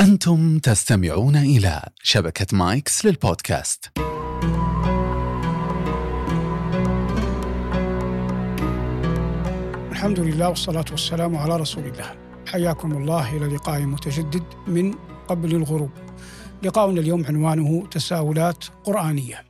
أنتم 0.00 0.58
تستمعون 0.58 1.36
إلى 1.36 1.88
شبكة 2.02 2.46
مايكس 2.52 3.06
للبودكاست. 3.06 3.92
الحمد 9.90 10.20
لله 10.20 10.48
والصلاة 10.48 10.84
والسلام 10.90 11.36
على 11.36 11.56
رسول 11.56 11.86
الله. 11.86 12.16
حياكم 12.46 12.92
الله 12.96 13.36
إلى 13.36 13.46
لقاء 13.46 13.80
متجدد 13.80 14.44
من 14.66 14.94
قبل 15.28 15.54
الغروب. 15.54 15.90
لقاؤنا 16.62 17.00
اليوم 17.00 17.26
عنوانه 17.26 17.86
تساؤلات 17.86 18.64
قرآنية. 18.84 19.44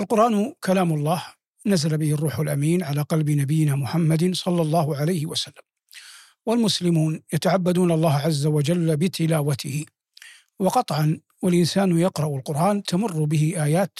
القرآن 0.00 0.52
كلام 0.64 0.92
الله 0.92 1.22
نزل 1.66 1.98
به 1.98 2.12
الروح 2.12 2.38
الأمين 2.38 2.82
على 2.82 3.02
قلب 3.02 3.30
نبينا 3.30 3.76
محمد 3.76 4.34
صلى 4.34 4.62
الله 4.62 4.96
عليه 4.96 5.26
وسلم. 5.26 5.67
والمسلمون 6.48 7.22
يتعبدون 7.32 7.92
الله 7.92 8.14
عز 8.14 8.46
وجل 8.46 8.96
بتلاوته. 8.96 9.86
وقطعا 10.58 11.20
والإنسان 11.42 11.98
يقرأ 11.98 12.36
القرآن 12.36 12.82
تمر 12.82 13.24
به 13.24 13.64
آيات 13.64 13.98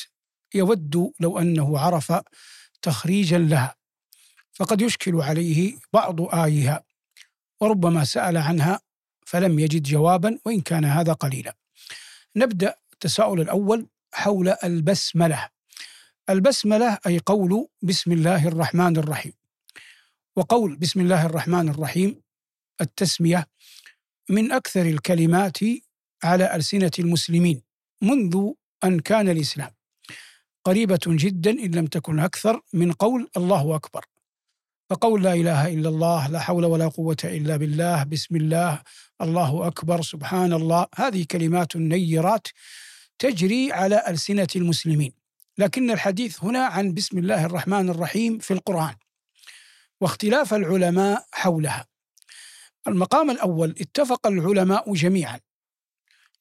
يود 0.55 1.13
لو 1.21 1.39
أنه 1.39 1.79
عرف 1.79 2.13
تخريجا 2.83 3.39
لها. 3.39 3.75
فقد 4.53 4.81
يشكل 4.81 5.17
عليه 5.21 5.77
بعض 5.93 6.35
آيها. 6.35 6.85
وربما 7.61 8.05
سأل 8.05 8.37
عنها 8.37 8.81
فلم 9.27 9.59
يجد 9.59 9.83
جوابا 9.83 10.39
وإن 10.45 10.61
كان 10.61 10.85
هذا 10.85 11.13
قليلا. 11.13 11.57
نبدأ 12.37 12.75
التساؤل 12.93 13.41
الأول 13.41 13.87
حول 14.13 14.49
البسملة. 14.65 15.49
البسملة 16.31 16.99
أي 17.07 17.19
قول 17.27 17.69
بسم 17.83 18.13
الله 18.13 18.49
الرحمن 18.49 18.97
الرحيم. 18.97 19.33
وقول 20.37 20.77
بسم 20.77 21.01
الله 21.01 21.27
الرحمن 21.27 21.69
الرحيم 21.69 22.28
التسمية 22.81 23.49
من 24.29 24.53
أكثر 24.53 24.83
الكلمات 24.83 25.59
على 26.25 26.57
ألسنة 26.57 26.91
المسلمين 26.99 27.63
منذ 28.03 28.53
أن 28.85 29.01
كان 29.01 29.29
الإسلام. 29.29 29.71
قريبة 30.65 31.01
جدا 31.07 31.51
إن 31.51 31.71
لم 31.71 31.87
تكن 31.87 32.19
أكثر 32.19 32.61
من 32.73 32.93
قول 32.93 33.31
الله 33.37 33.77
أكبر. 33.77 34.05
فقول 34.91 35.23
لا 35.23 35.33
إله 35.33 35.69
إلا 35.75 35.89
الله 35.89 36.29
لا 36.29 36.41
حول 36.41 36.65
ولا 36.65 36.89
قوة 36.89 37.17
إلا 37.25 37.57
بالله 37.57 38.05
بسم 38.05 38.37
الله 38.37 38.83
الله 39.21 39.67
أكبر 39.67 40.03
سبحان 40.03 40.53
الله 40.53 40.87
هذه 40.95 41.27
كلمات 41.31 41.77
نيرات 41.77 42.49
تجري 43.19 43.73
على 43.73 44.05
ألسنة 44.09 44.49
المسلمين. 44.57 45.13
لكن 45.59 45.91
الحديث 45.91 46.45
هنا 46.45 46.65
عن 46.65 46.95
بسم 46.95 47.19
الله 47.19 47.45
الرحمن 47.45 47.89
الرحيم 47.89 48.39
في 48.39 48.51
القرآن. 48.51 48.95
واختلاف 50.01 50.55
العلماء 50.55 51.27
حولها. 51.33 51.87
المقام 52.89 53.31
الأول 53.31 53.75
اتفق 53.81 54.27
العلماء 54.27 54.93
جميعا 54.93 55.41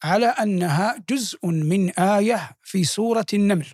على 0.04 0.26
أنها 0.26 1.04
جزء 1.10 1.48
من 1.48 1.90
آية 1.90 2.52
في 2.64 2.84
سورة 2.84 3.26
النمل. 3.34 3.68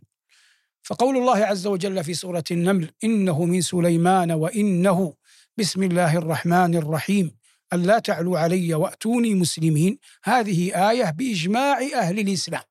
فقول 0.84 1.18
الله 1.18 1.46
عز 1.46 1.68
وجل 1.68 2.04
في 2.04 2.14
سورة 2.14 2.44
النمل 2.52 2.92
إنه 3.04 3.46
من 3.46 3.62
سليمان 3.62 4.32
وإنه 4.32 5.14
بسم 5.58 5.84
الله 5.84 6.18
الرحمن 6.18 6.76
الرحيم 6.76 7.36
ألا 7.74 8.00
تعلوا 8.00 8.40
علي 8.40 8.74
وأتوني 8.74 9.34
مسلمين. 9.34 9.98
هذه 10.24 10.90
آية 10.92 11.12
بإجماع 11.12 11.80
أهل 11.96 12.20
الإسلام 12.20 12.64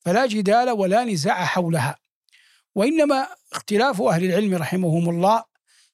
فلا 0.00 0.26
جدال 0.26 0.70
ولا 0.70 1.04
نزاع 1.04 1.44
حولها. 1.44 1.96
وإنما 2.74 3.28
اختلاف 3.52 4.02
أهل 4.02 4.24
العلم 4.24 4.54
رحمهم 4.54 5.10
الله 5.10 5.44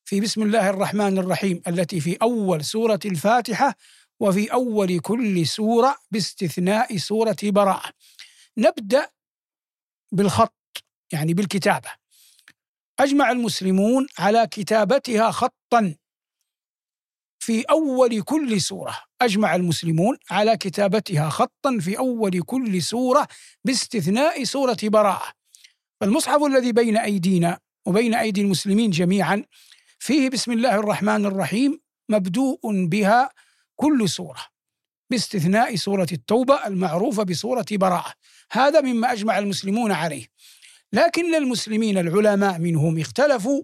في 0.04 0.20
بسم 0.20 0.42
الله 0.42 0.70
الرحمن 0.70 1.18
الرحيم 1.18 1.62
التي 1.68 2.00
في 2.00 2.16
أول 2.22 2.64
سورة 2.64 3.00
الفاتحة 3.04 3.74
وفي 4.20 4.52
أول 4.52 5.00
كل 5.00 5.46
سورة 5.46 5.96
باستثناء 6.10 6.96
سورة 6.96 7.36
براءة. 7.42 7.92
نبدأ 8.58 9.08
بالخط 10.12 10.84
يعني 11.12 11.34
بالكتابة. 11.34 11.88
أجمع 13.00 13.30
المسلمون 13.30 14.06
على 14.18 14.46
كتابتها 14.50 15.30
خطا. 15.30 15.94
في 17.38 17.62
أول 17.62 18.22
كل 18.22 18.60
سورة 18.60 18.98
أجمع 19.20 19.54
المسلمون 19.54 20.18
على 20.30 20.56
كتابتها 20.56 21.28
خطا 21.28 21.78
في 21.80 21.98
أول 21.98 22.42
كل 22.42 22.82
سورة 22.82 23.28
باستثناء 23.64 24.44
سورة 24.44 24.76
براءة. 24.82 25.32
فالمصحف 26.00 26.42
الذي 26.42 26.72
بين 26.72 26.96
أيدينا 26.96 27.58
وبين 27.86 28.14
أيدي 28.14 28.40
المسلمين 28.40 28.90
جميعا 28.90 29.44
فيه 30.02 30.30
بسم 30.30 30.52
الله 30.52 30.74
الرحمن 30.74 31.26
الرحيم 31.26 31.80
مبدوء 32.08 32.86
بها 32.86 33.30
كل 33.76 34.08
سورة 34.08 34.46
باستثناء 35.10 35.76
سورة 35.76 36.06
التوبة 36.12 36.66
المعروفة 36.66 37.22
بسورة 37.22 37.64
براءة. 37.72 38.14
هذا 38.52 38.80
مما 38.80 39.12
أجمع 39.12 39.38
المسلمون 39.38 39.92
عليه. 39.92 40.26
لكن 40.92 41.34
المسلمين 41.34 41.98
العلماء 41.98 42.58
منهم 42.58 42.98
اختلفوا 42.98 43.62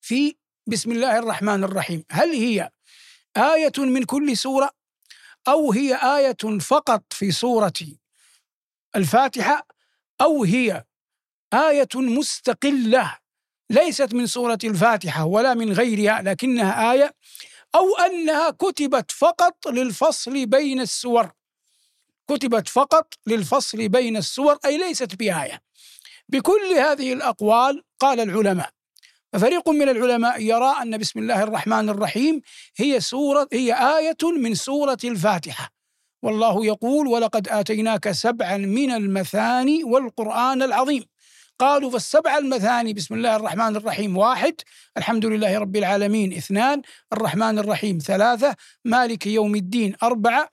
في 0.00 0.36
بسم 0.66 0.92
الله 0.92 1.18
الرحمن 1.18 1.64
الرحيم. 1.64 2.04
هل 2.10 2.28
هي 2.30 2.70
آية 3.36 3.72
من 3.78 4.02
كل 4.02 4.36
سورة 4.36 4.70
أو 5.48 5.72
هي 5.72 5.94
آية 5.94 6.58
فقط 6.60 7.12
في 7.12 7.30
سورة 7.30 7.72
الفاتحة 8.96 9.66
أو 10.20 10.44
هي 10.44 10.84
آية 11.54 11.88
مستقلة؟ 11.94 13.25
ليست 13.70 14.14
من 14.14 14.26
سورة 14.26 14.58
الفاتحة 14.64 15.24
ولا 15.24 15.54
من 15.54 15.72
غيرها 15.72 16.22
لكنها 16.22 16.92
آية 16.92 17.14
أو 17.74 17.96
أنها 17.96 18.50
كتبت 18.50 19.10
فقط 19.10 19.68
للفصل 19.68 20.46
بين 20.46 20.80
السور. 20.80 21.30
كتبت 22.28 22.68
فقط 22.68 23.14
للفصل 23.26 23.88
بين 23.88 24.16
السور 24.16 24.58
أي 24.64 24.78
ليست 24.78 25.14
بآية. 25.14 25.62
بكل 26.28 26.74
هذه 26.78 27.12
الأقوال 27.12 27.82
قال 27.98 28.20
العلماء 28.20 28.70
ففريق 29.32 29.68
من 29.68 29.88
العلماء 29.88 30.40
يرى 30.42 30.74
أن 30.82 30.98
بسم 30.98 31.18
الله 31.18 31.42
الرحمن 31.42 31.88
الرحيم 31.88 32.40
هي 32.76 33.00
سورة 33.00 33.48
هي 33.52 33.72
آية 33.98 34.30
من 34.38 34.54
سورة 34.54 34.98
الفاتحة. 35.04 35.72
والله 36.22 36.64
يقول 36.66 37.06
ولقد 37.06 37.48
آتيناك 37.48 38.10
سبعا 38.10 38.56
من 38.56 38.90
المثاني 38.90 39.84
والقرآن 39.84 40.62
العظيم 40.62 41.04
قالوا 41.58 41.90
فالسبع 41.90 42.38
المثاني 42.38 42.92
بسم 42.92 43.14
الله 43.14 43.36
الرحمن 43.36 43.76
الرحيم 43.76 44.16
واحد 44.16 44.54
الحمد 44.96 45.26
لله 45.26 45.58
رب 45.58 45.76
العالمين 45.76 46.32
اثنان 46.32 46.82
الرحمن 47.12 47.58
الرحيم 47.58 47.98
ثلاثة 47.98 48.56
مالك 48.84 49.26
يوم 49.26 49.54
الدين 49.54 49.96
أربعة 50.02 50.50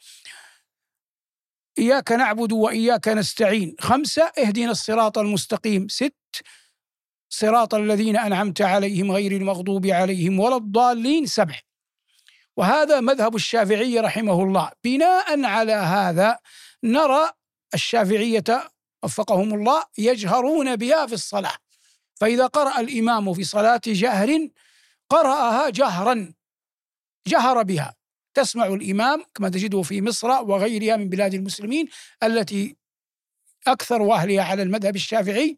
إياك 1.79 2.11
نعبد 2.11 2.51
وإياك 2.51 3.07
نستعين 3.07 3.75
خمسة 3.79 4.23
اهدنا 4.23 4.71
الصراط 4.71 5.17
المستقيم 5.17 5.87
ست 5.87 6.15
صراط 7.29 7.75
الذين 7.75 8.17
أنعمت 8.17 8.61
عليهم 8.61 9.11
غير 9.11 9.31
المغضوب 9.31 9.85
عليهم 9.85 10.39
ولا 10.39 10.55
الضالين 10.55 11.25
سبع. 11.25 11.59
وهذا 12.57 12.99
مذهب 12.99 13.35
الشافعي 13.35 13.99
رحمه 13.99 14.43
الله. 14.43 14.71
بناء 14.83 15.43
على 15.45 15.73
هذا 15.73 16.37
نرى 16.83 17.29
الشافعية 17.73 18.43
وفقهم 19.03 19.53
الله 19.53 19.83
يجهرون 19.97 20.75
بها 20.75 21.05
في 21.05 21.13
الصلاة. 21.13 21.55
فإذا 22.15 22.45
قرأ 22.45 22.79
الإمام 22.79 23.33
في 23.33 23.43
صلاة 23.43 23.81
جهر 23.87 24.49
قرأها 25.09 25.69
جهرا 25.69 26.33
جهر 27.27 27.63
بها. 27.63 27.95
تسمع 28.33 28.65
الإمام 28.65 29.23
كما 29.35 29.49
تجده 29.49 29.81
في 29.81 30.01
مصر 30.01 30.27
وغيرها 30.27 30.97
من 30.97 31.09
بلاد 31.09 31.33
المسلمين 31.33 31.89
التي 32.23 32.75
أكثر 33.67 34.13
أهلها 34.13 34.43
على 34.43 34.63
المذهب 34.63 34.95
الشافعي 34.95 35.57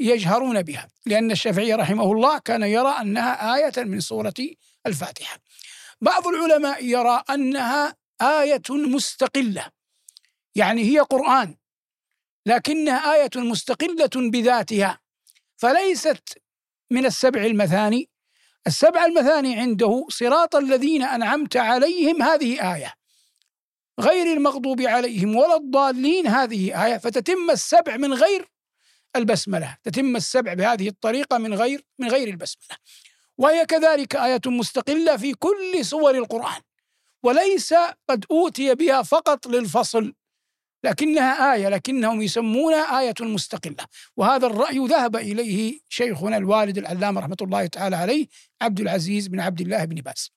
يجهرون 0.00 0.62
بها. 0.62 0.88
لأن 1.06 1.30
الشافعي 1.30 1.74
رحمه 1.74 2.12
الله 2.12 2.38
كان 2.38 2.62
يرى 2.62 2.88
أنها 2.88 3.54
آية 3.54 3.84
من 3.84 4.00
سورة 4.00 4.34
الفاتحة. 4.86 5.38
بعض 6.00 6.26
العلماء 6.26 6.84
يرى 6.84 7.22
أنها 7.30 7.96
آية 8.20 8.62
مستقلة 8.70 9.70
يعني 10.54 10.82
هي 10.82 10.98
قرآن. 10.98 11.56
لكنها 12.46 13.14
آية 13.14 13.30
مستقلة 13.36 14.30
بذاتها. 14.30 15.00
فليست 15.56 16.38
من 16.90 17.06
السبع 17.06 17.44
المثاني. 17.44 18.10
السبع 18.66 19.04
المثاني 19.04 19.60
عنده 19.60 20.06
صراط 20.10 20.56
الذين 20.56 21.02
أنعمت 21.02 21.56
عليهم 21.56 22.22
هذه 22.22 22.74
آية. 22.74 22.94
غير 24.00 24.36
المغضوب 24.36 24.80
عليهم 24.80 25.36
ولا 25.36 25.56
الضالين 25.56 26.26
هذه 26.26 26.84
آية. 26.86 26.96
فتتم 26.96 27.50
السبع 27.50 27.96
من 27.96 28.14
غير 28.14 28.48
البسملة. 29.16 29.76
تتم 29.82 30.16
السبع 30.16 30.54
بهذه 30.54 30.88
الطريقة 30.88 31.38
من 31.38 31.54
غير 31.54 31.84
من 31.98 32.08
غير 32.08 32.28
البسملة. 32.28 32.78
وهي 33.38 33.66
كذلك 33.66 34.16
آية 34.16 34.40
مستقلة 34.46 35.16
في 35.16 35.34
كل 35.34 35.84
سور 35.84 36.14
القرآن. 36.14 36.60
وليس 37.22 37.74
قد 38.08 38.24
أوتي 38.30 38.74
بها 38.74 39.02
فقط 39.02 39.46
للفصل. 39.46 40.14
لكنها 40.84 41.54
آية 41.54 41.68
لكنهم 41.68 42.22
يسمونها 42.22 43.00
آية 43.00 43.14
مستقلة. 43.20 43.86
وهذا 44.16 44.46
الرأي 44.46 44.78
ذهب 44.78 45.16
إليه 45.16 45.80
شيخنا 45.88 46.36
الوالد 46.36 46.78
العلامة 46.78 47.20
رحمة 47.20 47.36
الله 47.42 47.66
تعالى 47.66 47.96
عليه 47.96 48.26
عبد 48.62 48.80
العزيز 48.80 49.28
بن 49.28 49.40
عبد 49.40 49.60
الله 49.60 49.84
بن 49.84 49.94
باز. 49.94 50.32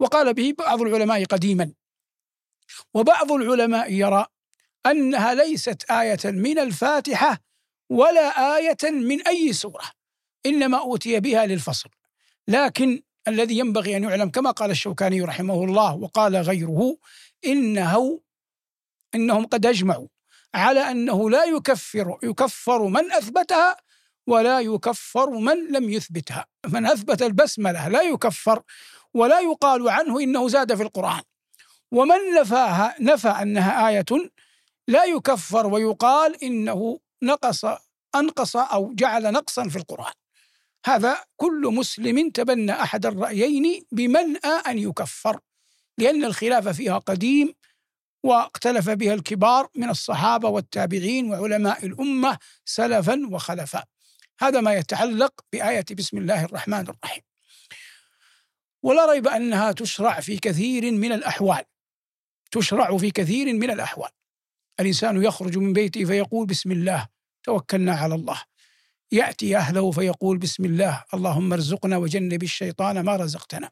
وقال 0.00 0.34
به 0.34 0.54
بعض 0.58 0.82
العلماء 0.82 1.24
قديما 1.24 1.72
وبعض 2.94 3.32
العلماء 3.32 3.92
يرى 3.92 4.26
أنها 4.86 5.34
ليست 5.34 5.90
آية 5.90 6.18
من 6.24 6.58
الفاتحة 6.58 7.40
ولا 7.90 8.56
آية 8.56 8.90
من 8.90 9.26
أي 9.26 9.52
سورة 9.52 9.84
إنما 10.46 10.78
أوتي 10.78 11.20
بها 11.20 11.46
للفصل. 11.46 11.88
لكن 12.48 13.02
الذي 13.28 13.58
ينبغي 13.58 13.96
أن 13.96 14.04
يعلم 14.04 14.30
كما 14.30 14.50
قال 14.50 14.70
الشوكاني 14.70 15.22
رحمه 15.22 15.64
الله 15.64 15.94
وقال 15.94 16.36
غيره 16.36 16.96
إنه 17.46 18.20
إنهم 19.14 19.46
قد 19.46 19.66
أجمعوا 19.66 20.08
على 20.54 20.80
أنه 20.80 21.30
لا 21.30 21.44
يكفر 21.44 22.18
يكفر 22.22 22.82
من 22.86 23.12
أثبتها 23.12 23.76
ولا 24.26 24.60
يكفر 24.60 25.30
من 25.30 25.72
لم 25.72 25.90
يثبتها. 25.90 26.46
من 26.66 26.86
أثبت 26.86 27.22
البسملة 27.22 27.88
لا 27.88 28.02
يكفر 28.02 28.62
ولا 29.14 29.40
يقال 29.40 29.88
عنه 29.88 30.20
إنه 30.20 30.48
زاد 30.48 30.74
في 30.74 30.82
القرآن. 30.82 31.22
ومن 31.92 32.34
نفاها 32.40 32.94
نفى 33.00 33.28
أنها 33.28 33.88
آية 33.88 34.04
لا 34.88 35.04
يكفر 35.04 35.66
ويقال 35.66 36.44
إنه 36.44 36.98
نقص 37.22 37.64
أنقص 38.14 38.56
أو 38.56 38.92
جعل 38.94 39.32
نقصا 39.32 39.68
في 39.68 39.76
القرآن. 39.76 40.12
هذا 40.86 41.24
كل 41.36 41.70
مسلم 41.74 42.30
تبنى 42.30 42.72
أحد 42.72 43.06
الرأيين 43.06 43.84
بمنأى 43.92 44.62
أن 44.66 44.78
يكفر 44.78 45.40
لأن 45.98 46.24
الخلاف 46.24 46.68
فيها 46.68 46.98
قديم 46.98 47.54
واختلف 48.22 48.90
بها 48.90 49.14
الكبار 49.14 49.68
من 49.76 49.90
الصحابة 49.90 50.48
والتابعين 50.48 51.30
وعلماء 51.30 51.86
الأمة 51.86 52.38
سلفا 52.64 53.22
وخلفا. 53.30 53.84
هذا 54.40 54.60
ما 54.60 54.74
يتعلق 54.74 55.32
بآية 55.52 55.84
بسم 55.92 56.18
الله 56.18 56.44
الرحمن 56.44 56.80
الرحيم. 56.80 57.22
ولا 58.82 59.12
ريب 59.12 59.28
أنها 59.28 59.72
تشرع 59.72 60.20
في 60.20 60.38
كثير 60.38 60.92
من 60.92 61.12
الأحوال. 61.12 61.64
تشرع 62.50 62.98
في 62.98 63.10
كثير 63.10 63.52
من 63.52 63.70
الأحوال. 63.70 64.10
الإنسان 64.80 65.22
يخرج 65.22 65.58
من 65.58 65.72
بيته 65.72 66.04
فيقول 66.04 66.46
بسم 66.46 66.72
الله 66.72 67.08
توكلنا 67.42 67.94
على 67.94 68.14
الله. 68.14 68.42
يأتي 69.12 69.56
أهله 69.56 69.90
فيقول 69.90 70.38
بسم 70.38 70.64
الله 70.64 71.04
اللهم 71.14 71.52
ارزقنا 71.52 71.96
وجنب 71.96 72.42
الشيطان 72.42 73.00
ما 73.00 73.16
رزقتنا. 73.16 73.70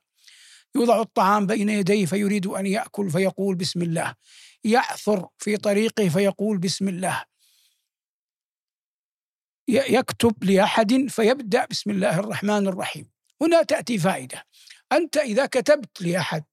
يوضع 0.75 1.00
الطعام 1.00 1.46
بين 1.46 1.69
يديه 1.69 2.06
فيريد 2.06 2.46
أن 2.46 2.67
يأكل 2.67 3.11
فيقول 3.11 3.55
بسم 3.55 3.82
الله. 3.82 4.14
يعثر 4.64 5.28
في 5.38 5.56
طريقه 5.56 6.08
فيقول 6.08 6.58
بسم 6.58 6.88
الله. 6.88 7.25
يكتب 9.69 10.44
لأحد 10.44 11.06
فيبدأ 11.08 11.67
بسم 11.67 11.90
الله 11.90 12.19
الرحمن 12.19 12.67
الرحيم. 12.69 13.11
هنا 13.43 13.62
تأتي 13.62 13.99
فائدة. 13.99 14.46
أنت 14.93 15.17
إذا 15.17 15.46
كتبت 15.46 16.02
لأحد 16.02 16.44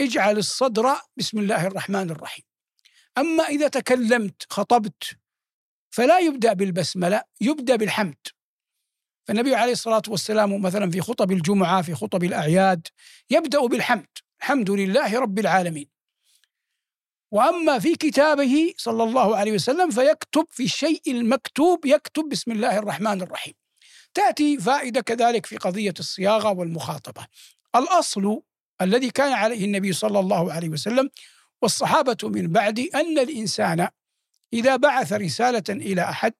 اجعل 0.00 0.38
الصدر 0.38 1.00
بسم 1.16 1.38
الله 1.38 1.66
الرحمن 1.66 2.10
الرحيم. 2.10 2.44
أما 3.18 3.44
إذا 3.44 3.68
تكلمت 3.68 4.46
خطبت 4.50 5.16
فلا 5.90 6.18
يبدأ 6.18 6.52
بالبسملة 6.52 7.22
يبدأ 7.40 7.76
بالحمد. 7.76 8.16
فالنبي 9.30 9.54
عليه 9.54 9.72
الصلاة 9.72 10.02
والسلام 10.08 10.62
مثلا 10.62 10.90
في 10.90 11.00
خطب 11.00 11.32
الجمعة 11.32 11.82
في 11.82 11.94
خطب 11.94 12.24
الأعياد 12.24 12.88
يبدأ 13.30 13.66
بالحمد 13.66 14.06
الحمد 14.40 14.70
لله 14.70 15.18
رب 15.18 15.38
العالمين. 15.38 15.88
وأما 17.30 17.78
في 17.78 17.94
كتابه 17.94 18.74
صلى 18.76 19.02
الله 19.02 19.36
عليه 19.36 19.52
وسلم 19.52 19.90
فيكتب 19.90 20.46
في 20.50 20.64
الشيء 20.64 21.02
المكتوب 21.06 21.86
يكتب 21.86 22.28
بسم 22.28 22.52
الله 22.52 22.78
الرحمن 22.78 23.22
الرحيم. 23.22 23.54
تأتي 24.14 24.58
فائدة 24.58 25.00
كذلك 25.00 25.46
في 25.46 25.56
قضية 25.56 25.94
الصياغة 25.98 26.52
والمخاطبة. 26.52 27.26
الأصل 27.76 28.42
الذي 28.82 29.10
كان 29.10 29.32
عليه 29.32 29.64
النبي 29.64 29.92
صلى 29.92 30.20
الله 30.20 30.52
عليه 30.52 30.68
وسلم 30.68 31.10
والصحابة 31.62 32.28
من 32.28 32.48
بعد 32.48 32.78
أن 32.78 33.18
الإنسان 33.18 33.88
إذا 34.52 34.76
بعث 34.76 35.12
رسالة 35.12 35.64
إلى 35.68 36.02
أحد 36.02 36.34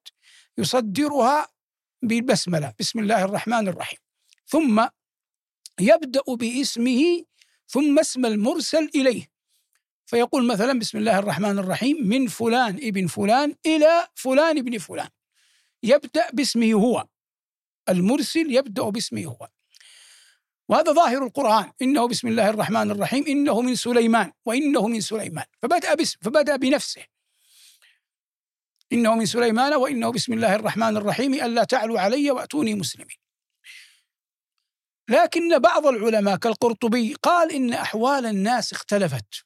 يصدرها 0.58 1.59
بالبسملة. 2.02 2.74
بسم 2.80 2.98
الله 2.98 3.24
الرحمن 3.24 3.68
الرحيم. 3.68 3.98
ثم 4.46 4.86
يبدأ 5.80 6.22
باسمه 6.28 7.24
ثم 7.66 7.98
اسم 7.98 8.26
المرسل 8.26 8.90
إليه. 8.94 9.30
فيقول 10.06 10.46
مثلا 10.46 10.78
بسم 10.78 10.98
الله 10.98 11.18
الرحمن 11.18 11.58
الرحيم 11.58 12.08
من 12.08 12.26
فلان 12.26 12.74
ابن 12.82 13.06
فلان 13.06 13.54
إلى 13.66 14.08
فلان 14.14 14.58
ابن 14.58 14.78
فلان. 14.78 15.08
يبدأ 15.82 16.30
باسمه 16.32 16.72
هو. 16.72 17.06
المرسل 17.88 18.54
يبدأ 18.54 18.82
باسمه 18.82 19.24
هو. 19.24 19.48
وهذا 20.68 20.92
ظاهر 20.92 21.26
القرآن. 21.26 21.72
إنه 21.82 22.08
بسم 22.08 22.28
الله 22.28 22.50
الرحمن 22.50 22.90
الرحيم 22.90 23.24
إنه 23.26 23.60
من 23.60 23.74
سليمان 23.74 24.32
وإنه 24.46 24.88
من 24.88 25.00
سليمان. 25.00 25.44
فبدأ 25.62 25.96
فبدأ 26.22 26.56
بنفسه. 26.56 27.04
إنه 28.92 29.14
من 29.14 29.26
سليمان 29.26 29.74
وإنه 29.74 30.12
بسم 30.12 30.32
الله 30.32 30.54
الرحمن 30.54 30.96
الرحيم 30.96 31.34
ألا 31.34 31.64
تعلوا 31.64 32.00
علي 32.00 32.30
وأتوني 32.30 32.74
مسلمين. 32.74 33.16
لكن 35.08 35.58
بعض 35.58 35.86
العلماء 35.86 36.36
كالقرطبي 36.36 37.14
قال 37.22 37.52
إن 37.52 37.72
أحوال 37.72 38.26
الناس 38.26 38.72
اختلفت. 38.72 39.44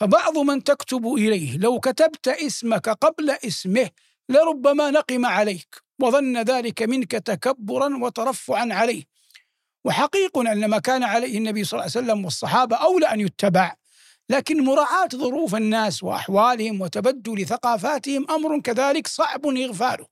فبعض 0.00 0.38
من 0.38 0.64
تكتب 0.64 1.06
إليه 1.06 1.58
لو 1.58 1.80
كتبت 1.80 2.28
اسمك 2.28 2.88
قبل 2.88 3.30
اسمه 3.30 3.90
لربما 4.28 4.90
نقم 4.90 5.26
عليك 5.26 5.82
وظن 6.00 6.42
ذلك 6.42 6.82
منك 6.82 7.12
تكبرا 7.12 7.96
وترفعا 7.96 8.68
عليه. 8.70 9.04
وحقيق 9.84 10.38
أن 10.38 10.64
ما 10.64 10.78
كان 10.78 11.02
عليه 11.02 11.38
النبي 11.38 11.64
صلى 11.64 11.80
الله 11.80 11.90
عليه 11.96 12.06
وسلم 12.06 12.24
والصحابة 12.24 12.76
أولى 12.76 13.06
أن 13.06 13.20
يتبع. 13.20 13.76
لكن 14.28 14.64
مراعاة 14.64 15.08
ظروف 15.14 15.54
الناس 15.54 16.02
وأحوالهم 16.02 16.80
وتبدل 16.80 17.46
ثقافاتهم 17.46 18.30
أمر 18.30 18.60
كذلك 18.60 19.06
صعب 19.06 19.46
إغفاله. 19.46 20.06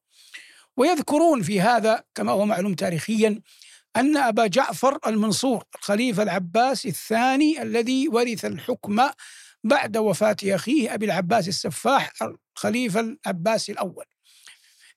ويذكرون 0.77 1.43
في 1.43 1.61
هذا 1.61 2.05
كما 2.15 2.33
هو 2.33 2.47
معلوم 2.47 2.75
تاريخيا 2.75 3.41
أن 3.97 4.17
أبا 4.17 4.47
جعفر 4.47 4.99
المنصور 5.07 5.65
الخليفة 5.75 6.23
العباسي 6.23 6.89
الثاني 6.89 7.63
الذي 7.63 8.09
ورث 8.09 8.45
الحكم 8.45 9.03
بعد 9.65 9.97
وفاة 9.97 10.37
أخيه 10.45 10.95
أبي 10.95 11.07
العباس 11.07 11.49
السفاح 11.49 12.13
الخليفة 12.57 13.01
العباسي 13.01 13.73
الأول. 13.73 14.05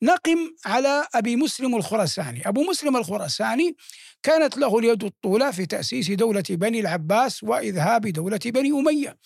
نقم 0.01 0.37
على 0.65 1.07
أبي 1.15 1.35
مسلم 1.35 1.75
الخراساني. 1.75 2.47
أبو 2.47 2.63
مسلم 2.63 2.97
الخراساني 2.97 3.75
كانت 4.23 4.57
له 4.57 4.79
اليد 4.79 5.03
الطولى 5.03 5.53
في 5.53 5.65
تأسيس 5.65 6.11
دولة 6.11 6.43
بني 6.49 6.79
العباس 6.79 7.43
وإذهاب 7.43 8.07
دولة 8.07 8.39
بني 8.45 8.71
أمية. 8.71 9.17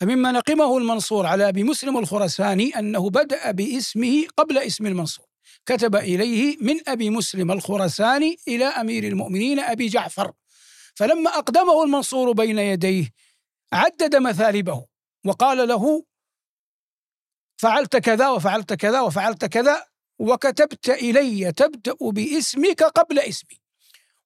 فمما 0.00 0.32
نقمه 0.32 0.78
المنصور 0.78 1.26
على 1.26 1.48
أبي 1.48 1.64
مسلم 1.64 1.98
الخراساني 1.98 2.78
أنه 2.78 3.10
بدأ 3.10 3.50
باسمه 3.50 4.24
قبل 4.36 4.58
اسم 4.58 4.86
المنصور. 4.86 5.26
كتب 5.66 5.96
إليه 5.96 6.56
من 6.60 6.88
أبي 6.88 7.10
مسلم 7.10 7.52
الخراساني 7.52 8.36
إلى 8.48 8.64
أمير 8.64 9.04
المؤمنين 9.04 9.58
أبي 9.58 9.86
جعفر. 9.86 10.32
فلما 10.94 11.30
أقدمه 11.30 11.82
المنصور 11.84 12.32
بين 12.32 12.58
يديه 12.58 13.10
عدد 13.72 14.16
مثالبه 14.16 14.86
وقال 15.26 15.68
له 15.68 16.04
فعلت 17.56 17.96
كذا 17.96 18.28
وفعلت 18.28 18.72
كذا 18.72 19.00
وفعلت 19.00 19.44
كذا 19.44 19.84
وكتبت 20.18 20.88
إلي 20.90 21.52
تبدأ 21.52 21.96
باسمك 22.00 22.82
قبل 22.82 23.18
اسمي. 23.18 23.65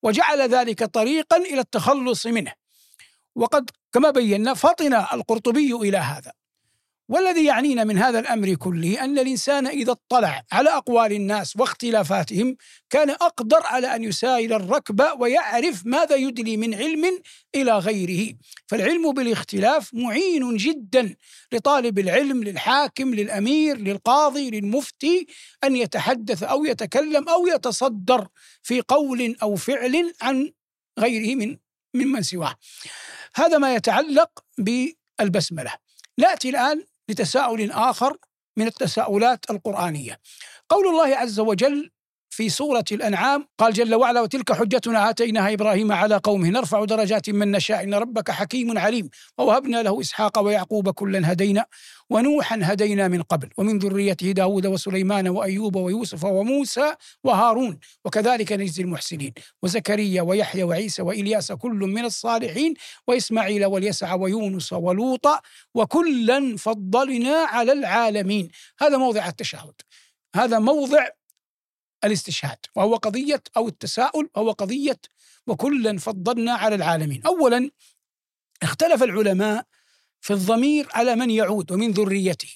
وجعل 0.02 0.40
ذلك 0.40 0.85
طريقا 0.85 1.37
إلى 1.37 1.61
التخلص 1.61 2.26
منه. 2.26 2.52
وقد 3.37 3.71
كما 3.92 4.11
بينا 4.11 4.54
فطن 4.54 4.95
القرطبي 4.95 5.73
إلى 5.73 5.97
هذا. 5.99 6.33
والذي 7.11 7.45
يعنينا 7.45 7.85
من 7.85 7.99
هذا 7.99 8.19
الأمر 8.19 8.55
كله 8.55 9.05
أن 9.05 9.19
الإنسان 9.19 9.67
إذا 9.67 9.93
اطلع 9.93 10.45
على 10.52 10.71
أقوال 10.71 11.12
الناس 11.12 11.57
واختلافاتهم 11.57 12.57
كان 12.90 13.11
أقدر 13.11 13.61
على 13.64 13.95
أن 13.95 14.05
يساير 14.05 14.57
الركب 14.57 15.02
ويعرف 15.19 15.87
ماذا 15.87 16.17
يدلي 16.17 16.57
من 16.57 16.75
علم 16.75 17.21
إلى 17.55 17.79
غيره، 17.79 18.35
فالعلم 18.67 19.12
بالاختلاف 19.12 19.95
معين 19.95 20.57
جدا 20.57 21.17
لطالب 21.52 21.99
العلم 21.99 22.45
للحاكم 22.45 23.14
للأمير 23.14 23.76
للقاضي 23.76 24.50
للمفتي 24.50 25.26
أن 25.64 25.76
يتحدث 25.76 26.43
أو 26.43 26.64
يتكلم 26.64 27.29
أو 27.29 27.47
يتصدر 27.47 28.29
في 28.62 28.81
قول 28.81 29.37
أو 29.43 29.57
فعل 29.57 30.12
عن 30.23 30.52
غيره 30.99 31.35
من 31.35 31.57
ممن 31.95 32.23
سواه. 32.23 32.55
هذا 33.35 33.59
ما 33.59 33.75
يتعلق 33.75 34.45
بالبسملة. 34.59 35.73
نأتي 36.19 36.49
الآن 36.49 36.90
لتساؤل 37.11 37.73
آخر 37.73 38.17
من 38.57 38.67
التساؤلات 38.67 39.50
القرآنية. 39.50 40.21
قول 40.69 40.87
الله 40.87 41.17
عز 41.17 41.40
وجل 41.40 41.90
في 42.41 42.49
سورة 42.49 42.85
الأنعام 42.93 43.47
قال 43.59 43.73
جل 43.73 43.95
وعلا 43.95 44.21
وتلك 44.21 44.53
حجتنا 44.53 45.11
آتيناها 45.11 45.53
إبراهيم 45.53 45.93
على 45.93 46.17
قومه 46.17 46.49
نرفع 46.49 46.85
درجات 46.85 47.31
من 47.31 47.51
نشاء 47.51 47.83
إن 47.85 47.95
ربك 47.95 48.31
حكيم 48.31 48.79
عليم. 48.79 49.11
ووهبنا 49.39 49.83
له 49.83 50.01
إسحاق 50.01 50.39
ويعقوب 50.39 50.91
كلا 50.91 51.33
هدينا 51.33 51.65
ونوحا 52.11 52.61
هدينا 52.63 53.09
من 53.09 53.23
قبل 53.23 53.49
ومن 53.59 53.79
ذريته 53.79 54.33
داود 54.33 54.67
وسليمان 54.67 55.29
وأيوب 55.29 55.77
ويوسف 55.77 56.25
وموسى 56.25 56.95
وهارون 57.25 57.79
وكذلك 58.05 58.53
نجزي 58.53 58.83
المحسنين. 58.83 59.33
وزكريا 59.63 60.23
ويحيى 60.23 60.63
وعيسى 60.63 61.03
وإلياس 61.03 61.53
كل 61.53 61.71
من 61.71 62.05
الصالحين 62.05 62.75
وإسماعيل 63.09 63.65
واليسع 63.65 64.15
ويونس 64.15 64.73
ولوطا 64.73 65.41
وكلا 65.75 66.57
فضلنا 66.57 67.37
على 67.37 67.73
العالمين. 67.73 68.49
هذا 68.81 68.97
موضع 68.97 69.29
التشهد. 69.29 69.75
هذا 70.37 70.59
موضع 70.59 71.20
الاستشهاد 72.04 72.59
وهو 72.76 72.97
قضية 72.97 73.42
أو 73.57 73.69
التساؤل 73.69 74.30
وهو 74.35 74.50
قضية 74.50 75.00
وكلا 75.47 75.99
فضلنا 75.99 76.52
على 76.52 76.75
العالمين. 76.75 77.23
أولا 77.26 77.71
اختلف 78.62 79.02
العلماء 79.02 79.66
في 80.21 80.33
الضمير 80.33 80.88
على 80.92 81.16
من 81.16 81.30
يعود 81.30 81.73
ومن 81.73 81.90
ذريته. 81.90 82.54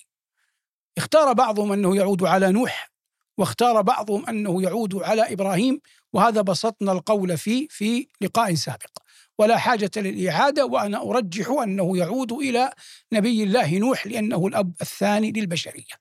اختار 0.98 1.32
بعضهم 1.32 1.72
أنه 1.72 1.96
يعود 1.96 2.24
على 2.24 2.52
نوح 2.52 2.90
واختار 3.38 3.82
بعضهم 3.82 4.26
أنه 4.26 4.62
يعود 4.62 4.94
على 5.02 5.32
إبراهيم 5.32 5.80
وهذا 6.12 6.40
بسطنا 6.40 6.92
القول 6.92 7.38
فيه 7.38 7.68
في 7.70 8.08
لقاء 8.20 8.54
سابق. 8.54 8.98
ولا 9.38 9.58
حاجة 9.58 9.90
للإعادة 9.96 10.66
وأنا 10.66 11.02
أرجح 11.02 11.50
أنه 11.50 11.96
يعود 11.98 12.32
إلى 12.32 12.72
نبي 13.12 13.42
الله 13.42 13.78
نوح 13.78 14.06
لأنه 14.06 14.46
الأب 14.46 14.74
الثاني 14.80 15.32
للبشرية. 15.32 15.94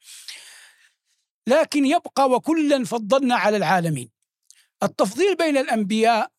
لكن 1.48 1.86
يبقى 1.86 2.30
وكلا 2.30 2.84
فضلنا 2.86 3.36
على 3.36 3.58
العالمين. 3.58 4.10
التفضيل 4.84 5.36
بين 5.36 5.58
الأنبياء 5.58 6.32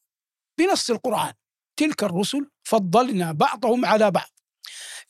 بنص 0.58 0.90
القرآن. 0.90 1.32
تلك 1.76 2.04
الرسل 2.04 2.50
فضلنا 2.62 3.32
بعضهم 3.32 3.84
على 3.84 4.10
بعض. 4.10 4.28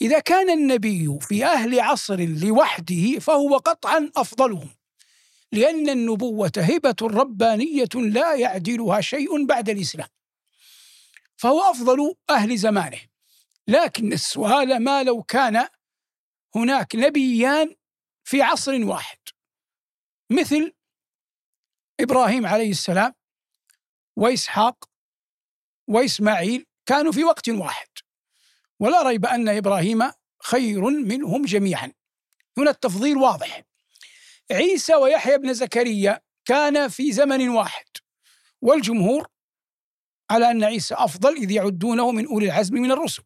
إذا 0.00 0.18
كان 0.18 0.50
النبي 0.50 1.18
في 1.20 1.44
أهل 1.44 1.80
عصر 1.80 2.20
لوحده 2.20 3.18
فهو 3.18 3.56
قطعا 3.56 4.10
أفضلهم. 4.16 4.70
لأن 5.52 5.88
النبوة 5.88 6.52
هبة 6.56 6.96
ربانية 7.02 7.88
لا 7.94 8.34
يعدلها 8.34 9.00
شيء 9.00 9.46
بعد 9.46 9.68
الإسلام. 9.68 10.08
فهو 11.36 11.60
أفضل 11.70 12.14
أهل 12.30 12.56
زمانه. 12.56 13.00
لكن 13.68 14.12
السؤال 14.12 14.82
ما 14.84 15.02
لو 15.02 15.22
كان 15.22 15.66
هناك 16.54 16.96
نبيان 16.96 17.74
في 18.24 18.42
عصر 18.42 18.84
واحد. 18.84 19.18
مثل 20.35 20.73
إبراهيم 22.00 22.47
عليه 22.47 22.71
السلام 22.71 23.14
وإسحاق 24.17 24.85
وإسماعيل 25.88 26.67
كانوا 26.87 27.12
في 27.12 27.25
وقت 27.25 27.49
واحد. 27.49 27.88
ولا 28.81 29.03
ريب 29.03 29.26
أن 29.26 29.49
إبراهيم 29.49 30.11
خير 30.43 30.81
منهم 30.91 31.45
جميعا. 31.45 31.93
هنا 32.59 32.71
التفضيل 32.71 33.17
واضح. 33.17 33.62
عيسى 34.53 34.95
ويحيى 34.95 35.38
بن 35.38 35.55
زكريا 35.55 36.21
كان 36.45 36.88
في 36.88 37.12
زمن 37.12 37.49
واحد. 37.49 37.87
والجمهور 38.62 39.29
على 40.31 40.50
أن 40.50 40.64
عيسى 40.64 40.95
أفضل 40.95 41.37
إذ 41.37 41.50
يعدونه 41.50 42.11
من 42.11 42.26
أولي 42.26 42.47
العزم 42.47 42.75
من 42.75 42.93
الرسل. 42.93 43.23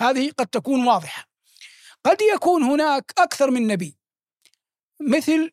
هذه 0.00 0.30
قد 0.30 0.46
تكون 0.46 0.86
واضحة. 0.86 1.28
قد 2.04 2.18
يكون 2.34 2.62
هناك 2.62 3.12
أكثر 3.18 3.50
من 3.50 3.66
نبي. 3.66 3.96
مثل 5.00 5.52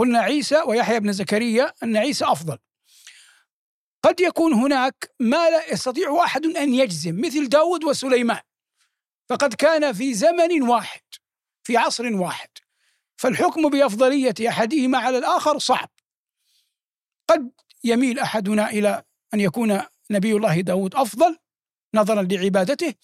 قلنا 0.00 0.18
عيسى 0.18 0.62
ويحيى 0.66 1.00
بن 1.00 1.12
زكريا 1.12 1.72
أن 1.82 1.96
عيسى 1.96 2.24
أفضل. 2.24 2.58
قد 4.02 4.20
يكون 4.20 4.52
هناك 4.52 5.10
ما 5.20 5.50
لا 5.50 5.72
يستطيع 5.72 6.24
أحد 6.24 6.46
أن 6.46 6.74
يجزم 6.74 7.20
مثل 7.20 7.48
داود 7.48 7.84
وسليمان. 7.84 8.40
فقد 9.28 9.54
كان 9.54 9.92
في 9.92 10.14
زمن 10.14 10.62
واحد 10.62 11.00
في 11.62 11.76
عصر 11.76 12.16
واحد. 12.16 12.48
فالحكم 13.16 13.68
بأفضلية 13.68 14.34
أحدهما 14.48 14.98
على 14.98 15.18
الآخر 15.18 15.58
صعب. 15.58 15.90
قد 17.28 17.50
يميل 17.84 18.18
أحدنا 18.18 18.70
إلى 18.70 19.02
أن 19.34 19.40
يكون 19.40 19.82
نبي 20.10 20.32
الله 20.32 20.60
داود 20.60 20.94
أفضل 20.94 21.38
نظرا 21.94 22.22
لعبادته. 22.22 22.94